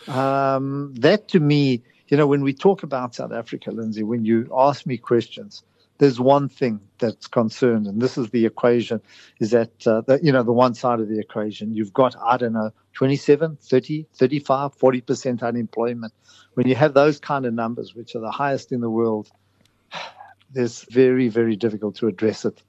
Um, 0.08 0.94
that 0.94 1.28
to 1.28 1.40
me, 1.40 1.82
you 2.08 2.16
know, 2.16 2.26
when 2.26 2.42
we 2.42 2.52
talk 2.52 2.82
about 2.82 3.14
South 3.14 3.32
Africa, 3.32 3.70
Lindsay, 3.70 4.02
when 4.02 4.24
you 4.24 4.48
ask 4.54 4.86
me 4.86 4.96
questions, 4.96 5.62
there's 6.02 6.18
one 6.18 6.48
thing 6.48 6.80
that's 6.98 7.28
concerned, 7.28 7.86
and 7.86 8.02
this 8.02 8.18
is 8.18 8.28
the 8.30 8.44
equation, 8.44 9.00
is 9.38 9.52
that, 9.52 9.86
uh, 9.86 10.00
the, 10.00 10.18
you 10.20 10.32
know, 10.32 10.42
the 10.42 10.52
one 10.52 10.74
side 10.74 10.98
of 10.98 11.08
the 11.08 11.20
equation, 11.20 11.72
you've 11.72 11.92
got, 11.92 12.16
I 12.20 12.36
don't 12.36 12.54
know, 12.54 12.72
27, 12.94 13.56
30, 13.62 14.06
35, 14.12 14.76
40% 14.76 15.44
unemployment. 15.44 16.12
When 16.54 16.66
you 16.66 16.74
have 16.74 16.94
those 16.94 17.20
kind 17.20 17.46
of 17.46 17.54
numbers, 17.54 17.94
which 17.94 18.16
are 18.16 18.18
the 18.18 18.32
highest 18.32 18.72
in 18.72 18.80
the 18.80 18.90
world, 18.90 19.30
it's 20.56 20.84
very, 20.90 21.28
very 21.28 21.54
difficult 21.54 21.94
to 21.98 22.08
address 22.08 22.44
it. 22.44 22.60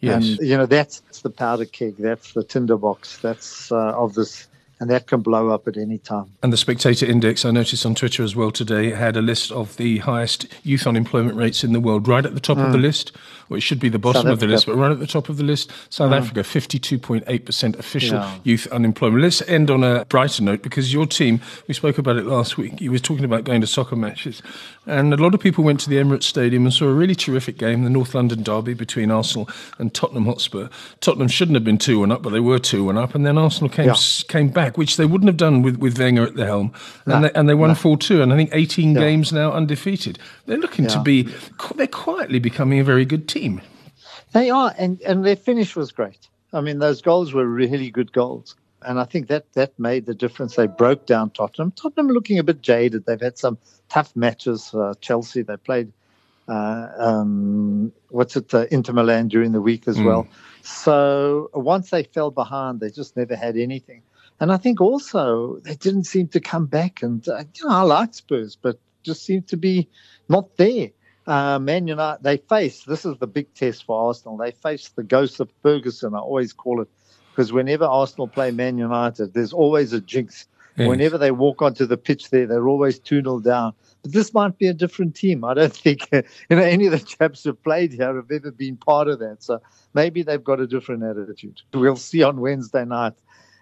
Yes. 0.00 0.24
And, 0.24 0.38
you 0.48 0.56
know, 0.56 0.64
that's 0.64 1.02
the 1.20 1.28
powder 1.28 1.66
keg, 1.66 1.96
that's 1.98 2.32
the 2.32 2.42
tinderbox, 2.42 3.18
that's 3.18 3.70
uh, 3.70 3.92
of 4.02 4.14
this 4.14 4.48
and 4.80 4.88
that 4.90 5.06
can 5.06 5.20
blow 5.20 5.48
up 5.48 5.66
at 5.66 5.76
any 5.76 5.98
time. 5.98 6.32
And 6.42 6.52
the 6.52 6.56
Spectator 6.56 7.06
Index, 7.06 7.44
I 7.44 7.50
noticed 7.50 7.84
on 7.84 7.94
Twitter 7.94 8.22
as 8.22 8.36
well 8.36 8.50
today, 8.50 8.90
had 8.90 9.16
a 9.16 9.22
list 9.22 9.50
of 9.50 9.76
the 9.76 9.98
highest 9.98 10.46
youth 10.62 10.86
unemployment 10.86 11.36
rates 11.36 11.64
in 11.64 11.72
the 11.72 11.80
world, 11.80 12.06
right 12.06 12.24
at 12.24 12.34
the 12.34 12.40
top 12.40 12.58
mm. 12.58 12.66
of 12.66 12.72
the 12.72 12.78
mm. 12.78 12.82
list. 12.82 13.12
Well, 13.48 13.56
it 13.56 13.62
should 13.62 13.80
be 13.80 13.88
the 13.88 13.98
bottom 13.98 14.22
South 14.22 14.32
of 14.32 14.40
the 14.40 14.46
Africa. 14.46 14.52
list, 14.52 14.66
but 14.66 14.76
right 14.76 14.92
at 14.92 15.00
the 15.00 15.06
top 15.06 15.28
of 15.28 15.38
the 15.38 15.42
list, 15.42 15.72
South 15.88 16.12
mm. 16.12 16.18
Africa, 16.18 16.40
52.8% 16.40 17.78
official 17.78 18.18
yeah. 18.18 18.38
youth 18.44 18.66
unemployment. 18.68 19.22
Let's 19.22 19.42
end 19.42 19.70
on 19.70 19.82
a 19.82 20.04
brighter 20.04 20.42
note 20.42 20.62
because 20.62 20.92
your 20.92 21.06
team, 21.06 21.40
we 21.66 21.74
spoke 21.74 21.98
about 21.98 22.16
it 22.16 22.26
last 22.26 22.58
week, 22.58 22.80
you 22.80 22.92
were 22.92 22.98
talking 22.98 23.24
about 23.24 23.44
going 23.44 23.60
to 23.62 23.66
soccer 23.66 23.96
matches, 23.96 24.42
and 24.86 25.12
a 25.12 25.16
lot 25.16 25.34
of 25.34 25.40
people 25.40 25.64
went 25.64 25.80
to 25.80 25.90
the 25.90 25.96
Emirates 25.96 26.24
Stadium 26.24 26.64
and 26.64 26.72
saw 26.72 26.86
a 26.86 26.92
really 26.92 27.14
terrific 27.14 27.58
game, 27.58 27.84
the 27.84 27.90
North 27.90 28.14
London 28.14 28.42
derby 28.42 28.74
between 28.74 29.10
Arsenal 29.10 29.48
and 29.78 29.94
Tottenham 29.94 30.26
Hotspur. 30.26 30.68
Tottenham 31.00 31.28
shouldn't 31.28 31.56
have 31.56 31.64
been 31.64 31.78
2 31.78 32.00
1 32.00 32.12
up, 32.12 32.22
but 32.22 32.30
they 32.30 32.40
were 32.40 32.58
2 32.58 32.84
1 32.84 32.98
up, 32.98 33.14
and 33.14 33.24
then 33.24 33.38
Arsenal 33.38 33.70
came, 33.70 33.86
yeah. 33.86 33.96
came 34.28 34.48
back 34.50 34.67
back, 34.68 34.78
which 34.78 34.96
they 34.96 35.06
wouldn't 35.06 35.28
have 35.28 35.36
done 35.36 35.62
with, 35.62 35.76
with 35.76 35.98
Wenger 35.98 36.26
at 36.26 36.34
the 36.34 36.46
helm. 36.46 36.72
And, 37.06 37.24
they, 37.24 37.32
and 37.32 37.48
they 37.48 37.54
won 37.54 37.68
no. 37.68 37.74
4 37.74 37.96
2, 37.96 38.22
and 38.22 38.32
I 38.32 38.36
think 38.36 38.50
18 38.52 38.94
yeah. 38.94 39.00
games 39.00 39.32
now 39.32 39.52
undefeated. 39.52 40.18
They're 40.46 40.58
looking 40.58 40.84
yeah. 40.84 40.94
to 40.94 41.02
be, 41.02 41.28
they're 41.74 41.86
quietly 41.86 42.38
becoming 42.38 42.78
a 42.78 42.84
very 42.84 43.04
good 43.04 43.28
team. 43.28 43.60
They 44.32 44.50
are, 44.50 44.74
and, 44.78 45.00
and 45.02 45.24
their 45.24 45.36
finish 45.36 45.74
was 45.74 45.90
great. 45.90 46.28
I 46.52 46.60
mean, 46.60 46.78
those 46.78 47.02
goals 47.02 47.32
were 47.32 47.46
really 47.46 47.90
good 47.90 48.12
goals. 48.12 48.54
And 48.82 49.00
I 49.00 49.04
think 49.04 49.28
that, 49.28 49.52
that 49.54 49.76
made 49.78 50.06
the 50.06 50.14
difference. 50.14 50.54
They 50.54 50.66
broke 50.66 51.06
down 51.06 51.30
Tottenham. 51.30 51.72
Tottenham 51.72 52.08
looking 52.08 52.38
a 52.38 52.44
bit 52.44 52.62
jaded. 52.62 53.06
They've 53.06 53.20
had 53.20 53.36
some 53.36 53.58
tough 53.88 54.14
matches. 54.14 54.72
Uh, 54.72 54.94
Chelsea, 55.00 55.42
they 55.42 55.56
played, 55.56 55.92
uh, 56.46 56.88
um, 56.96 57.92
what's 58.10 58.36
it, 58.36 58.54
uh, 58.54 58.66
Inter 58.70 58.92
Milan 58.92 59.28
during 59.28 59.52
the 59.52 59.60
week 59.60 59.88
as 59.88 59.96
mm. 59.96 60.04
well. 60.04 60.28
So 60.62 61.50
once 61.54 61.90
they 61.90 62.04
fell 62.04 62.30
behind, 62.30 62.80
they 62.80 62.90
just 62.90 63.16
never 63.16 63.34
had 63.34 63.56
anything. 63.56 64.02
And 64.40 64.52
I 64.52 64.56
think 64.56 64.80
also 64.80 65.58
they 65.60 65.74
didn't 65.74 66.04
seem 66.04 66.28
to 66.28 66.40
come 66.40 66.66
back. 66.66 67.02
And, 67.02 67.26
uh, 67.28 67.44
you 67.54 67.64
know, 67.64 67.74
I 67.74 67.82
like 67.82 68.14
Spurs, 68.14 68.56
but 68.60 68.78
just 69.02 69.24
seemed 69.24 69.48
to 69.48 69.56
be 69.56 69.88
not 70.28 70.56
there. 70.56 70.90
Uh, 71.26 71.58
Man 71.58 71.86
United, 71.86 72.22
they 72.22 72.38
face, 72.38 72.84
this 72.84 73.04
is 73.04 73.18
the 73.18 73.26
big 73.26 73.52
test 73.54 73.84
for 73.84 74.06
Arsenal. 74.06 74.38
They 74.38 74.52
face 74.52 74.88
the 74.88 75.02
ghost 75.02 75.40
of 75.40 75.50
Ferguson, 75.62 76.14
I 76.14 76.18
always 76.18 76.54
call 76.54 76.80
it, 76.80 76.88
because 77.30 77.52
whenever 77.52 77.84
Arsenal 77.84 78.28
play 78.28 78.50
Man 78.50 78.78
United, 78.78 79.34
there's 79.34 79.52
always 79.52 79.92
a 79.92 80.00
jinx. 80.00 80.46
Yes. 80.76 80.88
Whenever 80.88 81.18
they 81.18 81.32
walk 81.32 81.60
onto 81.60 81.84
the 81.84 81.98
pitch 81.98 82.30
there, 82.30 82.46
they're 82.46 82.68
always 82.68 82.98
2 83.00 83.22
0 83.22 83.40
down. 83.40 83.74
But 84.02 84.12
this 84.12 84.32
might 84.32 84.56
be 84.58 84.68
a 84.68 84.72
different 84.72 85.16
team. 85.16 85.44
I 85.44 85.52
don't 85.52 85.72
think 85.84 86.08
you 86.12 86.22
know 86.50 86.62
any 86.62 86.86
of 86.86 86.92
the 86.92 87.00
chaps 87.00 87.42
who've 87.44 87.62
played 87.62 87.92
here 87.92 88.14
have 88.14 88.30
ever 88.30 88.52
been 88.52 88.76
part 88.76 89.08
of 89.08 89.18
that. 89.18 89.42
So 89.42 89.60
maybe 89.92 90.22
they've 90.22 90.42
got 90.42 90.60
a 90.60 90.66
different 90.66 91.02
attitude. 91.02 91.60
We'll 91.74 91.96
see 91.96 92.22
on 92.22 92.40
Wednesday 92.40 92.84
night. 92.84 93.14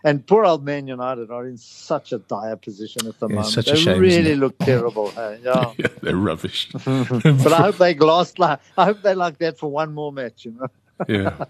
And 0.05 0.27
poor 0.27 0.45
old 0.45 0.65
Man 0.65 0.87
United 0.87 1.31
are 1.31 1.47
in 1.47 1.57
such 1.57 2.13
a 2.13 2.19
dire 2.19 2.57
position 2.57 3.07
at 3.07 3.19
the 3.19 3.29
yeah, 3.29 3.35
moment. 3.37 3.53
Such 3.53 3.67
they 3.67 3.73
a 3.73 3.77
shame, 3.77 4.01
really 4.01 4.37
look 4.37 4.59
terrible. 4.59 5.11
Hey? 5.11 5.41
Yeah. 5.43 5.73
yeah. 5.77 5.87
they're 6.03 6.17
rubbish. 6.17 6.71
but 6.73 7.53
I 7.53 7.57
hope 7.57 7.79
they 7.79 7.95
last. 7.95 8.39
Like, 8.39 8.61
I 8.77 8.85
hope 8.85 9.03
they 9.03 9.15
like 9.15 9.39
that 9.39 9.59
for 9.59 9.71
one 9.71 9.95
more 9.95 10.13
match. 10.13 10.45
You 10.45 10.53
know. 10.53 10.67
yeah. 11.09 11.45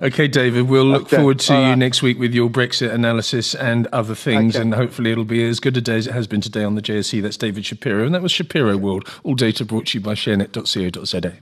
Okay, 0.00 0.26
David, 0.26 0.68
we'll 0.68 0.84
look 0.84 1.02
okay. 1.02 1.16
forward 1.16 1.38
to 1.40 1.54
All 1.54 1.60
you 1.60 1.68
right. 1.70 1.78
next 1.78 2.02
week 2.02 2.18
with 2.18 2.32
your 2.32 2.48
Brexit 2.48 2.92
analysis 2.92 3.54
and 3.54 3.86
other 3.88 4.14
things, 4.14 4.56
okay. 4.56 4.62
and 4.62 4.74
hopefully 4.74 5.12
it'll 5.12 5.24
be 5.24 5.44
as 5.46 5.60
good 5.60 5.76
a 5.76 5.80
day 5.80 5.96
as 5.96 6.06
it 6.06 6.12
has 6.12 6.26
been 6.26 6.40
today 6.40 6.64
on 6.64 6.76
the 6.76 6.82
JSE. 6.82 7.20
That's 7.20 7.36
David 7.36 7.66
Shapiro, 7.66 8.06
and 8.06 8.14
that 8.14 8.22
was 8.22 8.32
Shapiro 8.32 8.76
World, 8.76 9.08
all 9.22 9.34
data 9.34 9.64
brought 9.64 9.86
to 9.88 9.98
you 9.98 10.04
by 10.04 10.14
sharenet.co.za. 10.14 11.34